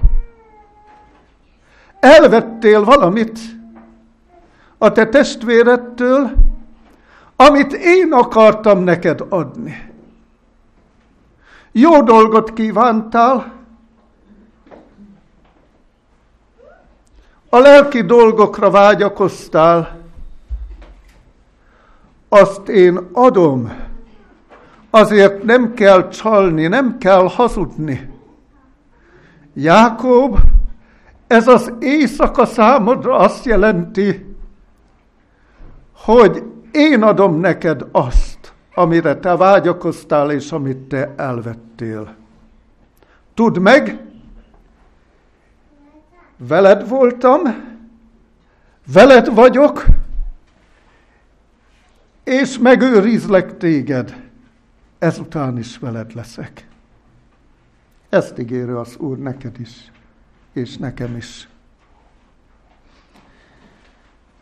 [1.99, 3.39] Elvettél valamit
[4.77, 6.31] a te testvérettől,
[7.35, 9.91] amit én akartam neked adni.
[11.71, 13.51] Jó dolgot kívántál,
[17.49, 20.02] a lelki dolgokra vágyakoztál,
[22.33, 23.73] azt én adom.
[24.89, 28.09] Azért nem kell csalni, nem kell hazudni.
[29.53, 30.37] Jákob,
[31.27, 34.35] ez az éjszaka számodra azt jelenti,
[35.95, 42.15] hogy én adom neked azt, amire te vágyakoztál, és amit te elvettél.
[43.33, 43.99] Tudd meg,
[46.37, 47.41] veled voltam,
[48.93, 49.85] veled vagyok,
[52.23, 54.29] és megőrizlek téged,
[54.99, 56.67] ezután is veled leszek.
[58.09, 59.91] Ezt ígérő az Úr neked is,
[60.53, 61.47] és nekem is.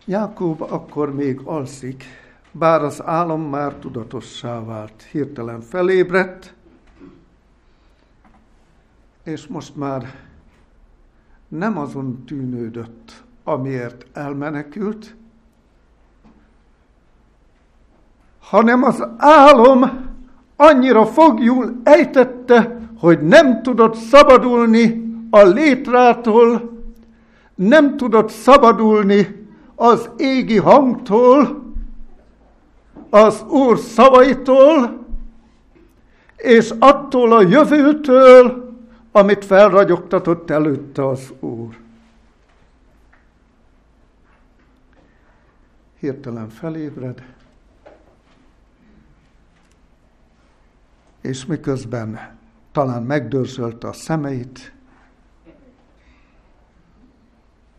[0.05, 2.03] Jákob akkor még alszik,
[2.51, 5.03] bár az álom már tudatossá vált.
[5.03, 6.53] Hirtelen felébredt,
[9.23, 10.15] és most már
[11.47, 15.15] nem azon tűnődött, amiért elmenekült,
[18.51, 20.09] hanem az álom
[20.55, 26.71] annyira fogjul ejtette, hogy nem tudott szabadulni a létrától,
[27.55, 31.63] nem tudott szabadulni az égi hangtól,
[33.09, 35.05] az Úr szavaitól,
[36.35, 38.69] és attól a jövőtől,
[39.11, 41.77] amit felragyogtatott előtte az Úr.
[45.99, 47.23] Hirtelen felébred,
[51.21, 52.37] és miközben
[52.71, 54.73] talán megdörzsölte a szemeit,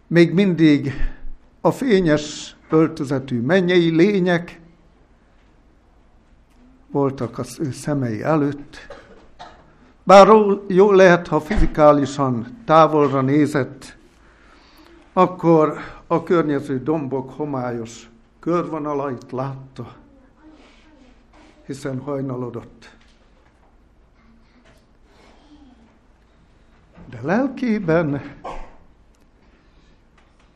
[0.06, 0.92] még mindig
[1.60, 4.60] a fényes öltözetű mennyei lények
[6.90, 8.76] voltak az ő szemei előtt,
[10.02, 10.28] bár
[10.66, 13.96] jó lehet, ha fizikálisan távolra nézett,
[15.12, 19.94] akkor a környező dombok homályos körvonalait látta,
[21.66, 22.96] hiszen hajnalodott.
[27.10, 28.22] De lelkében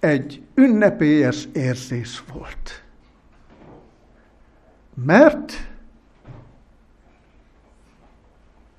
[0.00, 2.84] egy ünnepélyes érzés volt.
[4.94, 5.52] Mert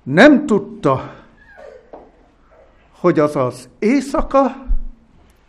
[0.02, 1.14] nem tudta,
[2.90, 4.66] hogy az az éjszaka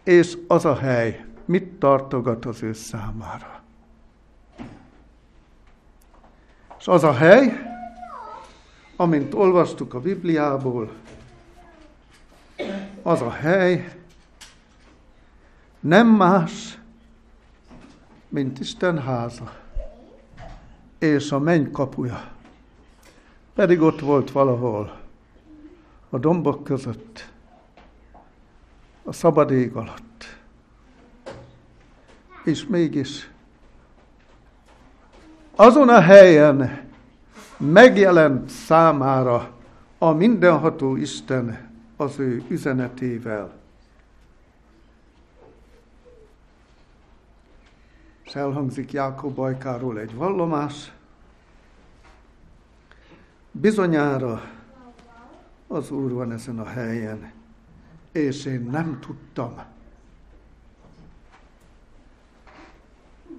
[0.03, 3.61] és az a hely mit tartogat az ő számára.
[6.79, 7.61] És az a hely,
[8.95, 10.91] amint olvastuk a Bibliából,
[13.01, 13.93] az a hely
[15.79, 16.79] nem más,
[18.29, 19.57] mint Isten háza
[20.99, 22.31] és a menny kapuja.
[23.53, 24.97] Pedig ott volt valahol
[26.09, 27.29] a dombok között,
[29.03, 30.37] a szabad ég alatt.
[32.43, 33.29] És mégis
[35.55, 36.87] azon a helyen
[37.57, 39.51] megjelent számára
[39.97, 41.68] a mindenható Isten
[41.99, 43.51] az ő üzenetével.
[48.23, 50.91] És elhangzik Jákob Bajkáról egy vallomás.
[53.51, 54.41] Bizonyára
[55.67, 57.31] az Úr van ezen a helyen,
[58.11, 59.53] és én nem tudtam.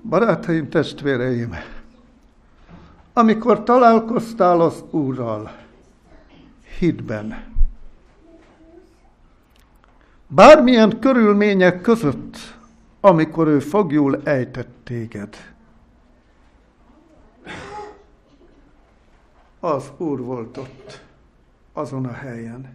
[0.02, 1.54] Barátaim, testvéreim,
[3.12, 5.56] amikor találkoztál az Úrral,
[6.78, 7.49] hitben,
[10.32, 12.36] Bármilyen körülmények között,
[13.00, 15.36] amikor ő fogjul ejtett téged,
[19.60, 21.04] az Úr volt ott,
[21.72, 22.74] azon a helyen.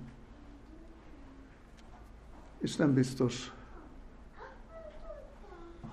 [2.58, 3.52] És nem biztos,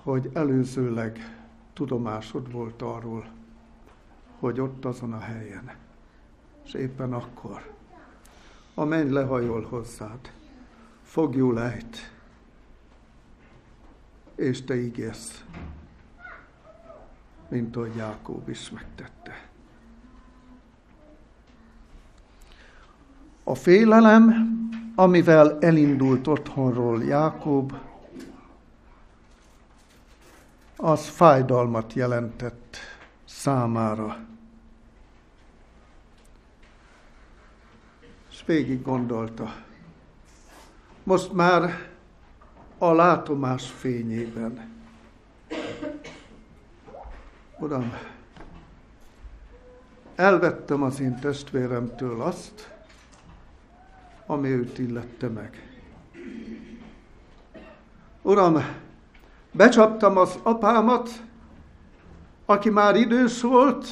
[0.03, 1.37] hogy előzőleg
[1.73, 3.25] tudomásod volt arról,
[4.39, 5.71] hogy ott azon a helyen,
[6.63, 7.71] és éppen akkor
[8.73, 10.31] a lehajol hozzád
[11.13, 12.11] fogjul ejt,
[14.35, 15.43] és te ígérsz,
[17.47, 19.49] mint ahogy Jákób is megtette.
[23.43, 24.33] A félelem,
[24.95, 27.73] amivel elindult otthonról Jákob,
[30.77, 32.77] az fájdalmat jelentett
[33.25, 34.25] számára.
[38.29, 39.71] És végig gondolta.
[41.03, 41.89] Most már
[42.77, 44.71] a látomás fényében.
[47.59, 47.93] Uram,
[50.15, 52.73] elvettem az én testvéremtől azt,
[54.25, 55.77] ami őt illette meg.
[58.21, 58.57] Uram,
[59.51, 61.09] becsaptam az apámat,
[62.45, 63.87] aki már idős volt,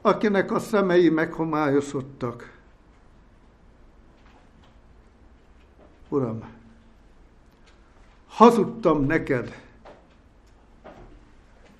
[0.00, 2.53] akinek a szemei meghomályosodtak.
[6.14, 6.42] Uram,
[8.26, 9.62] hazudtam neked,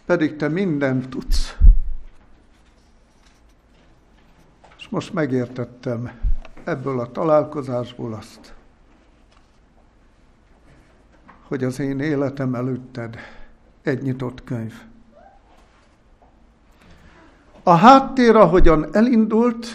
[0.04, 1.56] pedig te mindent tudsz.
[4.78, 6.10] És most megértettem
[6.64, 8.54] ebből a találkozásból azt,
[11.42, 13.16] hogy az én életem előtted
[13.82, 14.74] egy nyitott könyv.
[17.62, 19.66] A háttér, ahogyan elindult,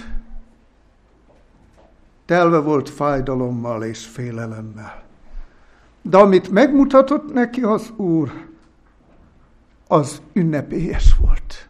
[2.29, 5.03] telve volt fájdalommal és félelemmel.
[6.01, 8.31] De amit megmutatott neki az Úr,
[9.87, 11.69] az ünnepélyes volt.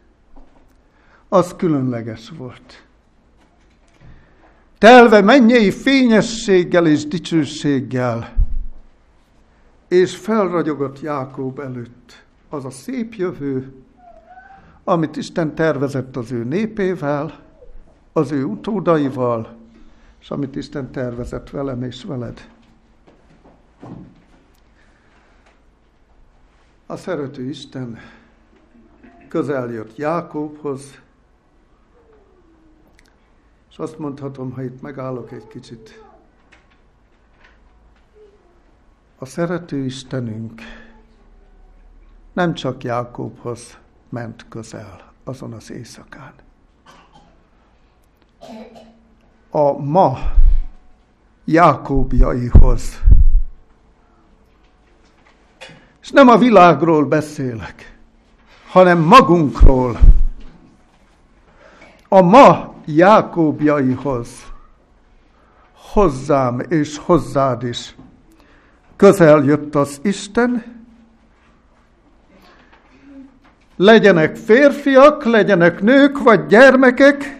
[1.28, 2.84] Az különleges volt.
[4.78, 8.32] Telve mennyei fényességgel és dicsőséggel,
[9.88, 13.72] és felragyogott Jákob előtt az a szép jövő,
[14.84, 17.40] amit Isten tervezett az ő népével,
[18.12, 19.58] az ő utódaival,
[20.20, 22.50] és amit Isten tervezett velem és veled.
[26.86, 27.98] A szerető Isten
[29.28, 31.00] közel jött Jákobhoz,
[33.70, 36.02] és azt mondhatom, ha itt megállok egy kicsit,
[39.18, 40.62] a szerető Istenünk
[42.32, 46.34] nem csak Jákobhoz ment közel azon az éjszakán.
[49.50, 50.18] A ma
[51.44, 53.00] Jákóbjaihoz
[56.10, 57.98] és nem a világról beszélek,
[58.68, 59.98] hanem magunkról.
[62.08, 64.28] A ma Jákóbjaihoz,
[65.92, 67.94] hozzám és hozzád is.
[68.96, 70.64] Közel jött az Isten,
[73.76, 77.39] legyenek férfiak, legyenek nők vagy gyermekek,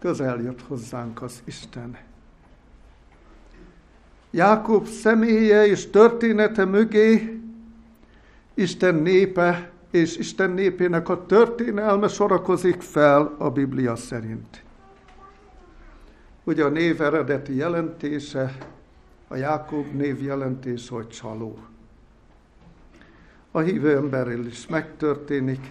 [0.00, 1.96] közel jött hozzánk az Isten.
[4.30, 7.40] Jákob személye és története mögé
[8.54, 14.62] Isten népe és Isten népének a történelme sorakozik fel a Biblia szerint.
[16.44, 18.56] Ugye a név eredeti jelentése,
[19.28, 21.58] a Jákob név jelentés, hogy csaló.
[23.50, 25.70] A hívő emberrel is megtörténik,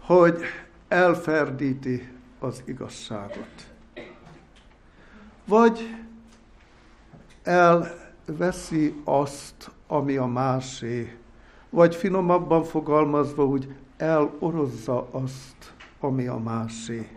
[0.00, 0.42] hogy
[0.88, 2.11] elferdíti
[2.42, 3.72] az igazságot.
[5.44, 5.80] Vagy
[7.42, 11.18] elveszi azt, ami a másé,
[11.70, 17.08] vagy finomabban fogalmazva úgy elorozza azt, ami a másé.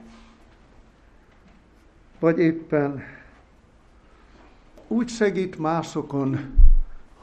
[2.19, 3.03] Vagy éppen
[4.87, 6.53] úgy segít másokon,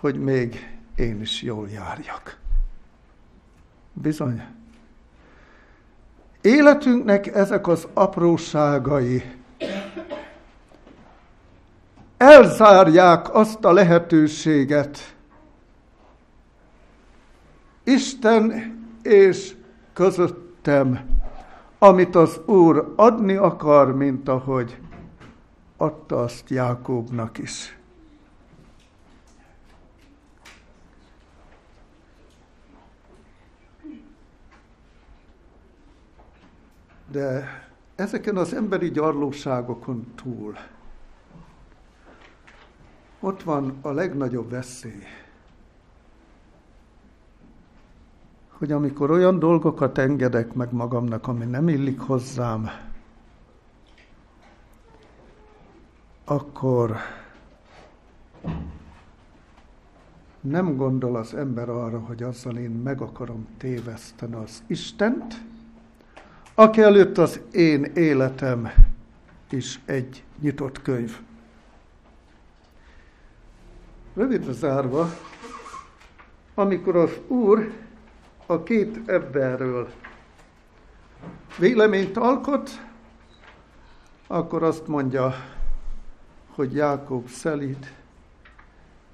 [0.00, 2.40] hogy még én is jól járjak.
[3.92, 4.42] Bizony.
[6.42, 9.22] Életünknek ezek az apróságai
[12.16, 15.16] elzárják azt a lehetőséget,
[17.84, 18.52] Isten
[19.02, 19.54] és
[19.92, 21.00] közöttem,
[21.78, 24.78] amit az Úr adni akar, mint ahogy
[25.76, 27.76] adta azt Jákóbnak is.
[37.12, 37.48] De
[37.94, 40.54] ezeken az emberi gyarlóságokon túl
[43.20, 45.02] ott van a legnagyobb veszély,
[48.48, 52.68] hogy amikor olyan dolgokat engedek meg magamnak, ami nem illik hozzám,
[56.24, 56.96] akkor
[60.40, 65.51] nem gondol az ember arra, hogy azzal én meg akarom téveszteni az Istent,
[66.54, 68.72] aki előtt az én életem
[69.50, 71.18] is egy nyitott könyv.
[74.14, 75.08] Rövidre zárva,
[76.54, 77.72] amikor az Úr
[78.46, 79.90] a két emberről
[81.58, 82.70] véleményt alkot,
[84.26, 85.34] akkor azt mondja,
[86.54, 87.94] hogy Jákob szelíd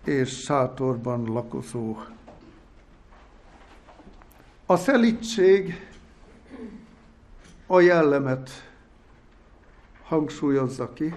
[0.05, 1.97] és sátorban lakozó.
[4.67, 5.89] A szelítség
[7.71, 8.51] a jellemet
[10.05, 11.15] hangsúlyozza ki,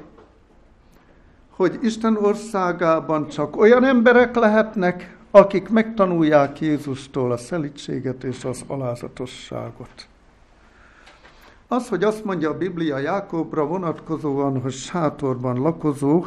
[1.49, 10.08] hogy Isten országában csak olyan emberek lehetnek, akik megtanulják Jézustól a szelítséget és az alázatosságot.
[11.68, 16.26] Az, hogy azt mondja a Biblia Jákobra vonatkozóan, hogy sátorban lakozó,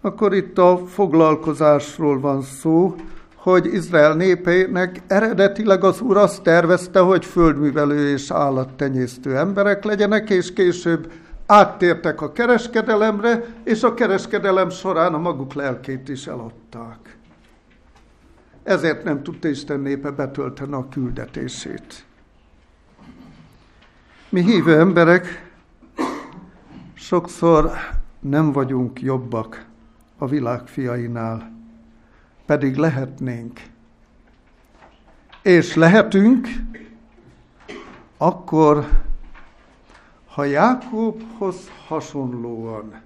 [0.00, 2.94] akkor itt a foglalkozásról van szó,
[3.42, 10.52] hogy Izrael népének eredetileg az Úr azt tervezte, hogy földművelő és állattenyésztő emberek legyenek, és
[10.52, 11.12] később
[11.46, 17.16] áttértek a kereskedelemre, és a kereskedelem során a maguk lelkét is eladták.
[18.62, 22.04] Ezért nem tudta Isten népe betölteni a küldetését.
[24.28, 25.50] Mi hívő emberek
[26.94, 27.70] sokszor
[28.20, 29.64] nem vagyunk jobbak
[30.18, 31.61] a világ fiainál,
[32.52, 33.60] pedig lehetnénk.
[35.42, 36.48] És lehetünk,
[38.16, 38.88] akkor,
[40.26, 43.00] ha Jákobhoz hasonlóan,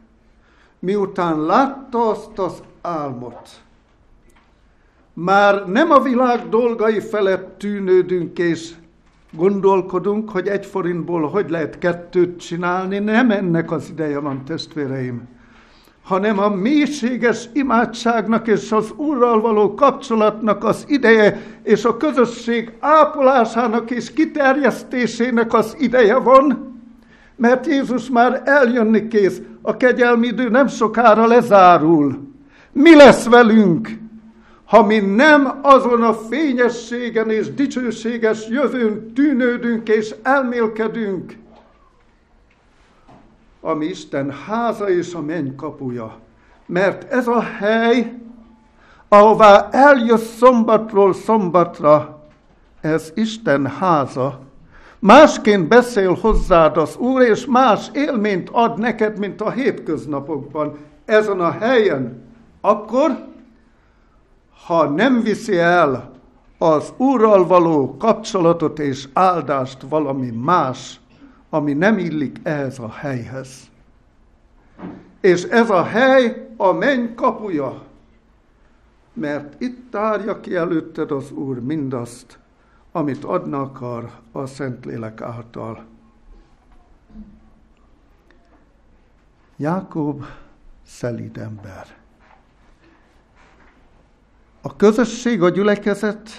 [0.79, 3.49] miután látta azt az álmot,
[5.13, 8.75] már nem a világ dolgai felett tűnődünk és
[9.31, 15.36] gondolkodunk, hogy egy forintból hogy lehet kettőt csinálni, nem ennek az ideje van, testvéreim,
[16.07, 23.91] hanem a mélységes imádságnak és az Úrral való kapcsolatnak az ideje, és a közösség ápolásának
[23.91, 26.75] és kiterjesztésének az ideje van,
[27.37, 32.35] mert Jézus már eljönni kész, a kegyelmi idő nem sokára lezárul.
[32.73, 33.89] Mi lesz velünk?
[34.67, 41.33] ha mi nem azon a fényességen és dicsőséges jövőn tűnődünk és elmélkedünk,
[43.67, 46.19] ami Isten háza és a menny kapuja.
[46.67, 48.13] Mert ez a hely,
[49.09, 52.23] ahová eljössz szombatról szombatra,
[52.81, 54.41] ez Isten háza,
[54.99, 61.51] másként beszél hozzád az Úr, és más élményt ad neked, mint a hétköznapokban, ezen a
[61.51, 62.23] helyen,
[62.61, 63.25] akkor
[64.67, 66.11] ha nem viszi el
[66.59, 71.01] az Úrral való kapcsolatot és áldást valami más,
[71.51, 73.71] ami nem illik ehhez a helyhez.
[75.21, 77.83] És ez a hely a menny kapuja,
[79.13, 82.39] mert itt tárja ki előtted az Úr mindazt,
[82.93, 85.85] amit adna akar a Szentlélek által.
[89.57, 90.25] Jákob
[90.87, 91.87] szelíd ember.
[94.61, 96.31] A közösség, a gyülekezet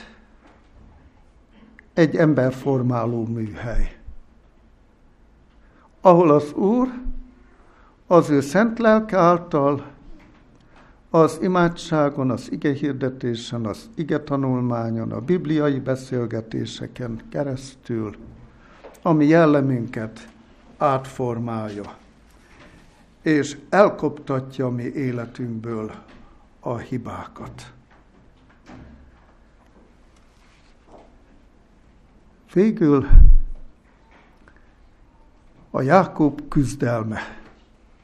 [1.94, 3.97] egy emberformáló műhely,
[6.02, 6.88] ahol az Úr
[8.08, 9.86] az ő szent lelke által
[11.10, 18.16] az imádságon, az ige hirdetésen, az ige tanulmányon, a bibliai beszélgetéseken keresztül,
[19.02, 20.28] ami jellemünket
[20.78, 21.96] átformálja,
[23.22, 25.92] és elkoptatja mi életünkből
[26.60, 27.72] a hibákat.
[32.54, 33.08] Végül
[35.72, 37.20] a Jákob küzdelme,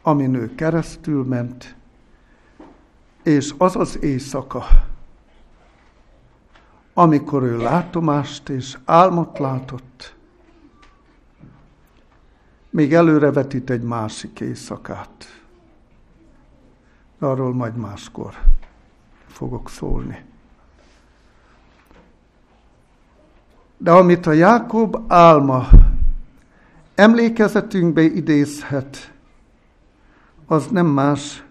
[0.02, 1.76] amin ő keresztül ment,
[3.24, 4.66] és az az éjszaka,
[6.94, 10.16] amikor ő látomást és álmot látott,
[12.70, 15.42] még előrevetít egy másik éjszakát.
[17.20, 18.34] Arról majd máskor
[19.28, 20.24] fogok szólni.
[23.78, 25.68] De amit a Jákob álma
[26.96, 29.12] emlékezetünkbe idézhet,
[30.46, 31.44] az nem más,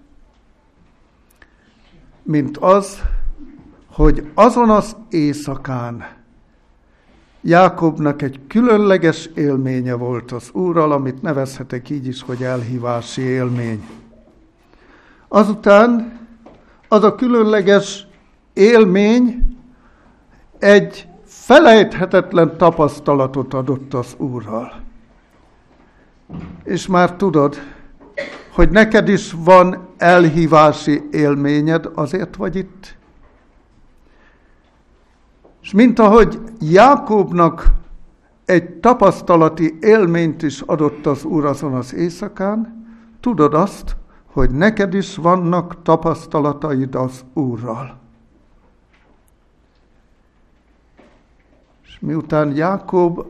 [2.22, 3.02] mint az,
[3.86, 6.04] hogy azon az éjszakán
[7.44, 13.88] Jákobnak egy különleges élménye volt az Úrral, amit nevezhetek így is, hogy elhívási élmény.
[15.28, 16.18] Azután
[16.88, 18.06] az a különleges
[18.52, 19.56] élmény
[20.58, 24.81] egy felejthetetlen tapasztalatot adott az Úrral.
[26.64, 27.56] És már tudod,
[28.52, 32.96] hogy neked is van elhívási élményed, azért vagy itt.
[35.62, 37.72] És mint ahogy Jákobnak
[38.44, 42.86] egy tapasztalati élményt is adott az Úr azon az éjszakán,
[43.20, 43.96] tudod azt,
[44.32, 47.98] hogy neked is vannak tapasztalataid az Úrral.
[51.84, 53.26] És miután Jákob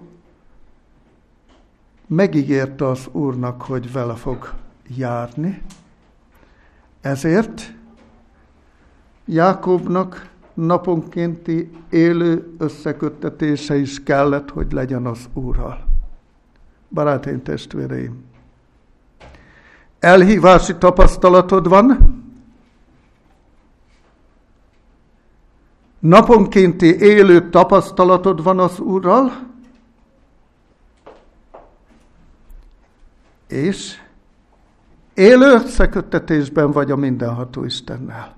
[2.15, 4.53] megígérte az Úrnak, hogy vele fog
[4.97, 5.63] járni,
[7.01, 7.75] ezért
[9.25, 15.85] Jákobnak naponkénti élő összeköttetése is kellett, hogy legyen az Úrral.
[16.91, 18.25] Barátaim, testvéreim,
[19.99, 22.21] elhívási tapasztalatod van,
[25.99, 29.52] naponkénti élő tapasztalatod van az Úrral,
[33.53, 34.01] és
[35.15, 38.37] élő összeköttetésben vagy a mindenható Istennel.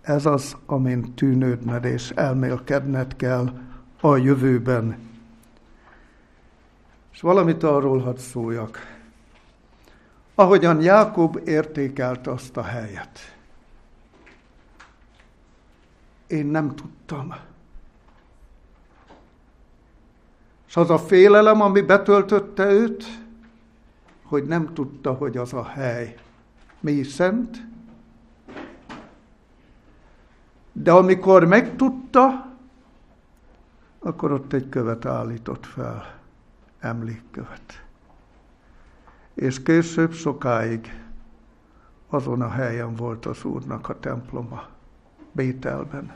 [0.00, 3.52] Ez az, amin tűnődned és elmélkedned kell
[4.00, 4.98] a jövőben.
[7.12, 8.78] És valamit arról hadd szóljak.
[10.34, 13.36] Ahogyan Jákob értékelt azt a helyet.
[16.26, 17.34] Én nem tudtam.
[20.68, 23.23] És az a félelem, ami betöltötte őt,
[24.34, 26.16] hogy nem tudta, hogy az a hely
[26.80, 27.66] mi szent,
[30.72, 32.52] de amikor megtudta,
[33.98, 36.18] akkor ott egy követ állított fel,
[36.78, 37.84] emlékkövet.
[39.34, 41.02] És később sokáig
[42.08, 44.68] azon a helyen volt az Úrnak a temploma,
[45.32, 46.12] Bételben.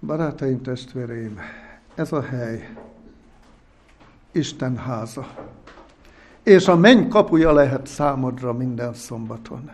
[0.00, 1.40] Barátaim, testvéreim,
[1.98, 2.74] ez a hely
[4.32, 5.26] Isten háza
[6.42, 9.70] és a menny kapuja lehet számodra minden szombaton.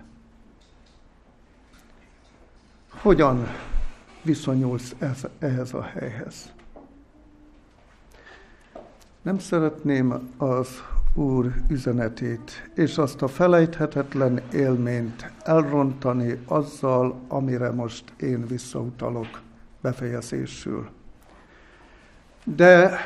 [2.91, 3.47] Hogyan
[4.22, 6.53] viszonyulsz ez, ehhez a helyhez?
[9.22, 10.68] Nem szeretném az
[11.14, 19.41] Úr üzenetét és azt a felejthetetlen élményt elrontani azzal, amire most én visszautalok
[19.81, 20.93] befejezésül.
[22.45, 23.01] De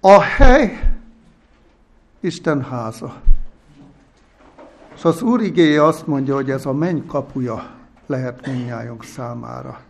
[0.00, 0.92] a hely
[2.20, 3.20] Isten háza.
[4.94, 7.70] És az Úr igéje azt mondja, hogy ez a menny kapuja
[8.06, 9.80] lehet mindnyájunk számára.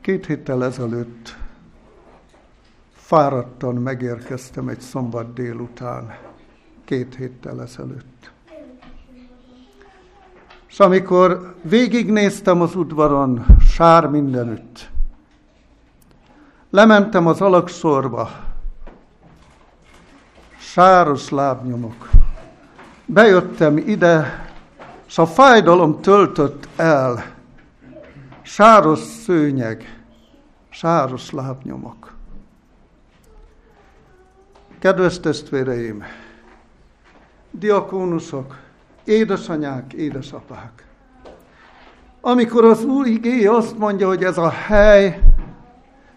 [0.00, 1.36] Két héttel ezelőtt
[2.92, 6.18] fáradtan megérkeztem egy szombat délután,
[6.84, 8.30] két héttel ezelőtt.
[10.68, 14.90] És amikor végignéztem az udvaron, sár mindenütt,
[16.70, 18.30] lementem az alaksorba,
[20.58, 22.08] sáros lábnyomok.
[23.04, 24.46] Bejöttem ide,
[25.06, 27.24] és a fájdalom töltött el.
[28.42, 30.02] Sáros szőnyeg,
[30.68, 32.12] sáros lábnyomok.
[34.78, 36.04] Kedves testvéreim,
[37.50, 38.56] diakónusok,
[39.08, 40.86] édesanyák, édesapák,
[42.20, 45.20] amikor az Úr igéje azt mondja, hogy ez a hely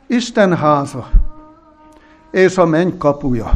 [0.07, 1.09] Isten háza,
[2.31, 3.51] és a menny kapuja,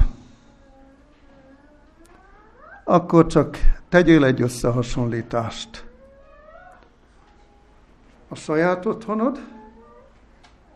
[2.84, 3.58] akkor csak
[3.90, 5.86] tegyél egy összehasonlítást.
[8.28, 9.40] A saját otthonod,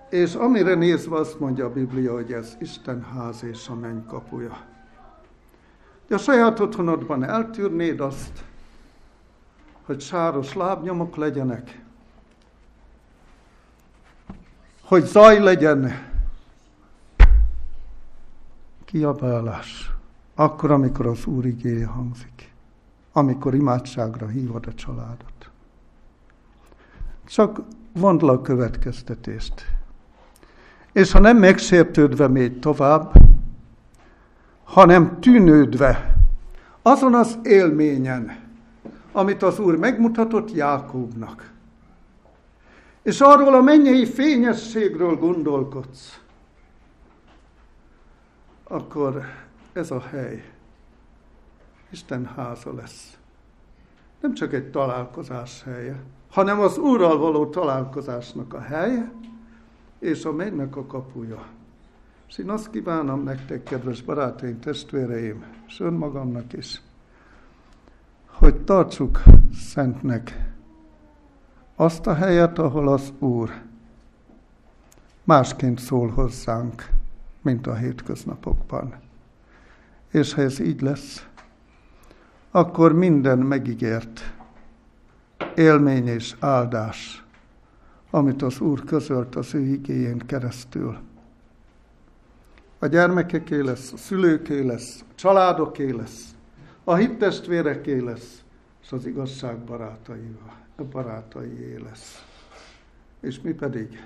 [0.09, 4.57] és amire nézve azt mondja a Biblia, hogy ez Isten ház és a menny kapuja.
[6.07, 8.43] De a saját otthonodban eltűrnéd azt,
[9.89, 11.83] hogy sáros lábnyomok legyenek,
[14.83, 15.91] hogy zaj legyen,
[18.85, 19.91] kiabálás,
[20.35, 22.53] akkor, amikor az Úr igéje hangzik.
[23.11, 25.49] Amikor imádságra hívod a családot.
[27.25, 27.61] Csak
[27.93, 29.65] vond le a következtetést.
[30.91, 33.13] És ha nem megsértődve még tovább,
[34.63, 36.15] hanem tűnődve
[36.81, 38.48] azon az élményen,
[39.11, 41.51] amit az Úr megmutatott Jákóbnak,
[43.01, 46.21] és arról a mennyei fényességről gondolkodsz,
[48.63, 49.21] akkor
[49.73, 50.51] ez a hely
[51.89, 53.17] Isten háza lesz.
[54.21, 59.11] Nem csak egy találkozás helye, hanem az Úrral való találkozásnak a helye,
[59.99, 61.45] és a mennek a kapuja.
[62.27, 66.81] És én azt kívánom nektek, kedves barátaim, testvéreim, és önmagamnak is,
[68.39, 69.23] hogy tartsuk
[69.53, 70.53] szentnek
[71.75, 73.51] azt a helyet, ahol az Úr
[75.23, 76.89] másként szól hozzánk,
[77.41, 78.95] mint a hétköznapokban.
[80.11, 81.27] És ha ez így lesz,
[82.51, 84.33] akkor minden megígért
[85.55, 87.25] élmény és áldás,
[88.09, 90.97] amit az Úr közölt az ő igényén keresztül.
[92.79, 96.37] A gyermekeké lesz, a szülőké lesz, a családoké lesz,
[96.89, 98.43] a hittestvéreké lesz,
[98.81, 100.37] és az igazság barátai,
[100.91, 102.25] barátaié lesz.
[103.19, 104.03] És mi pedig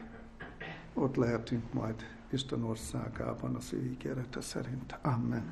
[0.94, 1.96] ott lehetünk majd
[2.30, 4.98] Isten országában az ő ígérete szerint.
[5.02, 5.44] Amen.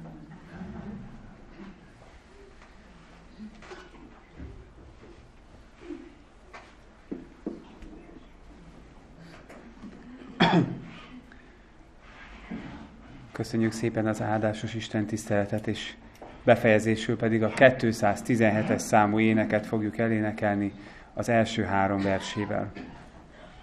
[13.31, 15.95] Köszönjük szépen az áldásos Isten tiszteletet, és
[16.43, 20.71] befejezésül pedig a 217-es számú éneket fogjuk elénekelni
[21.13, 22.71] az első három versével.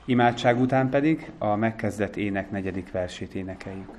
[0.04, 3.90] Imádság után pedig a megkezdett ének negyedik versét énekeljük.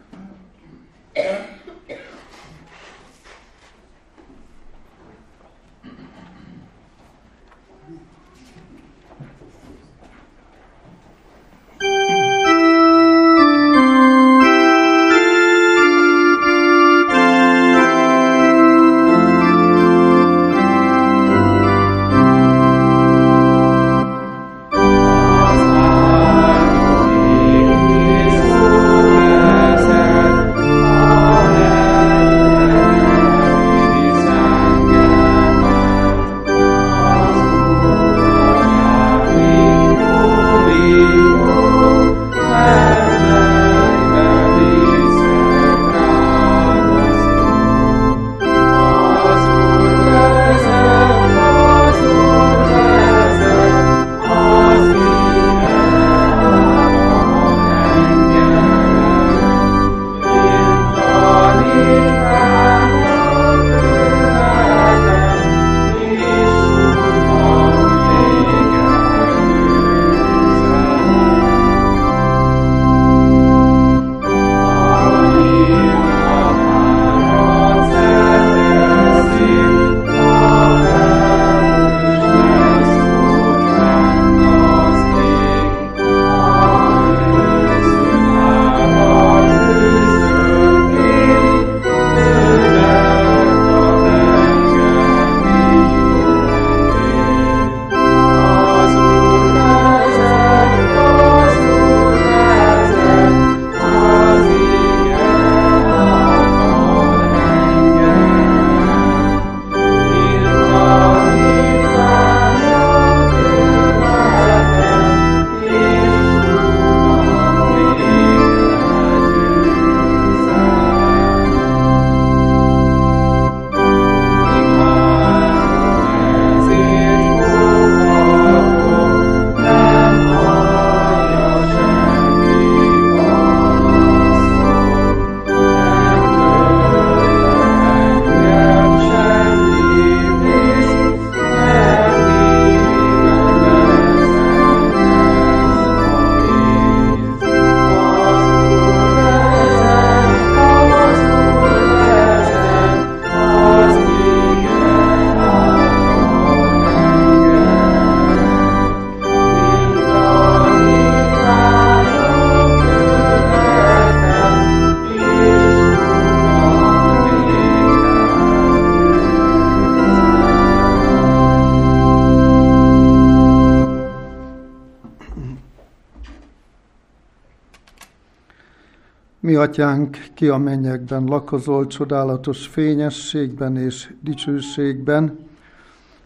[179.56, 185.48] Atyánk, ki a mennyekben lakozol csodálatos fényességben és dicsőségben,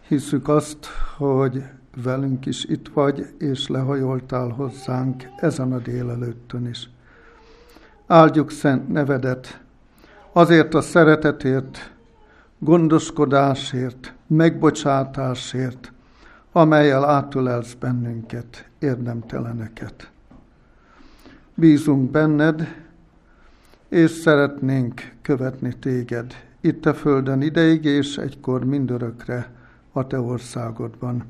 [0.08, 1.62] hiszük azt, hogy
[2.02, 6.90] velünk is itt vagy, és lehajoltál hozzánk ezen a délelőttön is.
[8.06, 9.60] Áldjuk szent nevedet,
[10.32, 11.92] azért a szeretetért,
[12.58, 15.92] gondoskodásért, megbocsátásért,
[16.52, 20.10] amelyel átölelsz bennünket, érdemteleneket.
[21.54, 22.83] Bízunk benned,
[23.94, 29.50] és szeretnénk követni téged itt a földön ideig, és egykor mindörökre
[29.92, 31.24] a te országodban.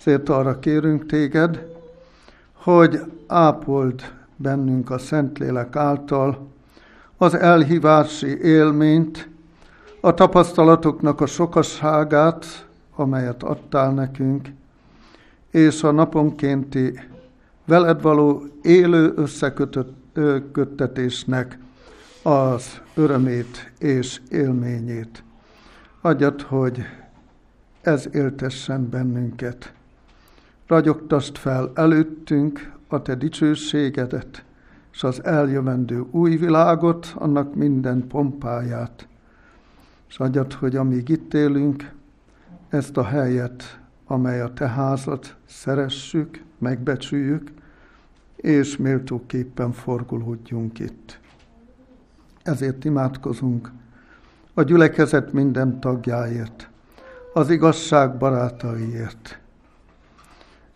[0.00, 1.66] Ezért arra kérünk téged,
[2.52, 6.48] hogy ápold bennünk a Szentlélek által
[7.16, 9.28] az elhívási élményt,
[10.00, 14.48] a tapasztalatoknak a sokasságát, amelyet adtál nekünk,
[15.50, 17.00] és a naponkénti
[17.64, 21.62] veled való élő összeköttetésnek
[22.26, 25.24] az örömét és élményét.
[26.00, 26.82] Adjad, hogy
[27.80, 29.72] ez éltessen bennünket.
[30.66, 34.44] Ragyogtasd fel előttünk a te dicsőségedet,
[34.92, 39.08] és az eljövendő új világot, annak minden pompáját.
[40.08, 41.92] És adjad, hogy amíg itt élünk,
[42.68, 47.50] ezt a helyet, amely a te házat, szeressük, megbecsüljük,
[48.36, 51.22] és méltóképpen forgulódjunk itt.
[52.44, 53.70] Ezért imádkozunk.
[54.54, 56.68] A gyülekezet minden tagjáért,
[57.32, 59.38] az igazság barátaiért,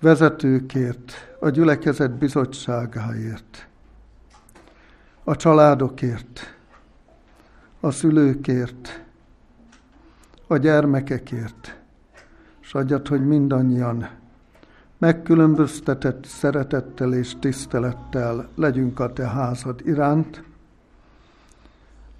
[0.00, 3.68] vezetőkért, a gyülekezet bizottságáért,
[5.24, 6.56] a családokért,
[7.80, 9.04] a szülőkért,
[10.46, 11.78] a gyermekekért,
[12.60, 14.08] és adjad, hogy mindannyian
[14.98, 20.46] megkülönböztetett szeretettel és tisztelettel legyünk a te házad iránt,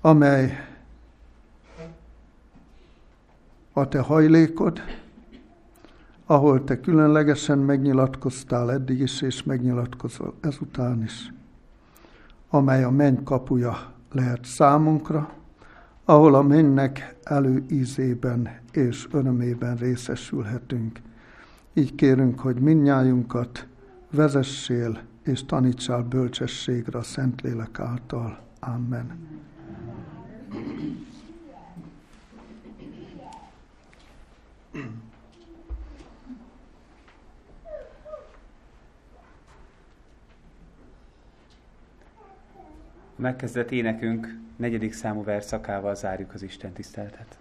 [0.01, 0.53] amely
[3.73, 4.81] a te hajlékod,
[6.27, 11.33] ahol te különlegesen megnyilatkoztál eddig is, és megnyilatkozol ezután is,
[12.49, 15.33] amely a menny kapuja lehet számunkra,
[16.05, 21.01] ahol a mennek előízében és örömében részesülhetünk.
[21.75, 23.67] Így kérünk, hogy minnyájunkat
[24.11, 28.39] vezessél és tanítsál bölcsességre a Szentlélek által.
[28.61, 29.17] Amen.
[43.19, 47.39] Megkezdett énekünk negyedik számú verszakával zárjuk az Isten tiszteletet.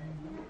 [0.00, 0.49] Amen.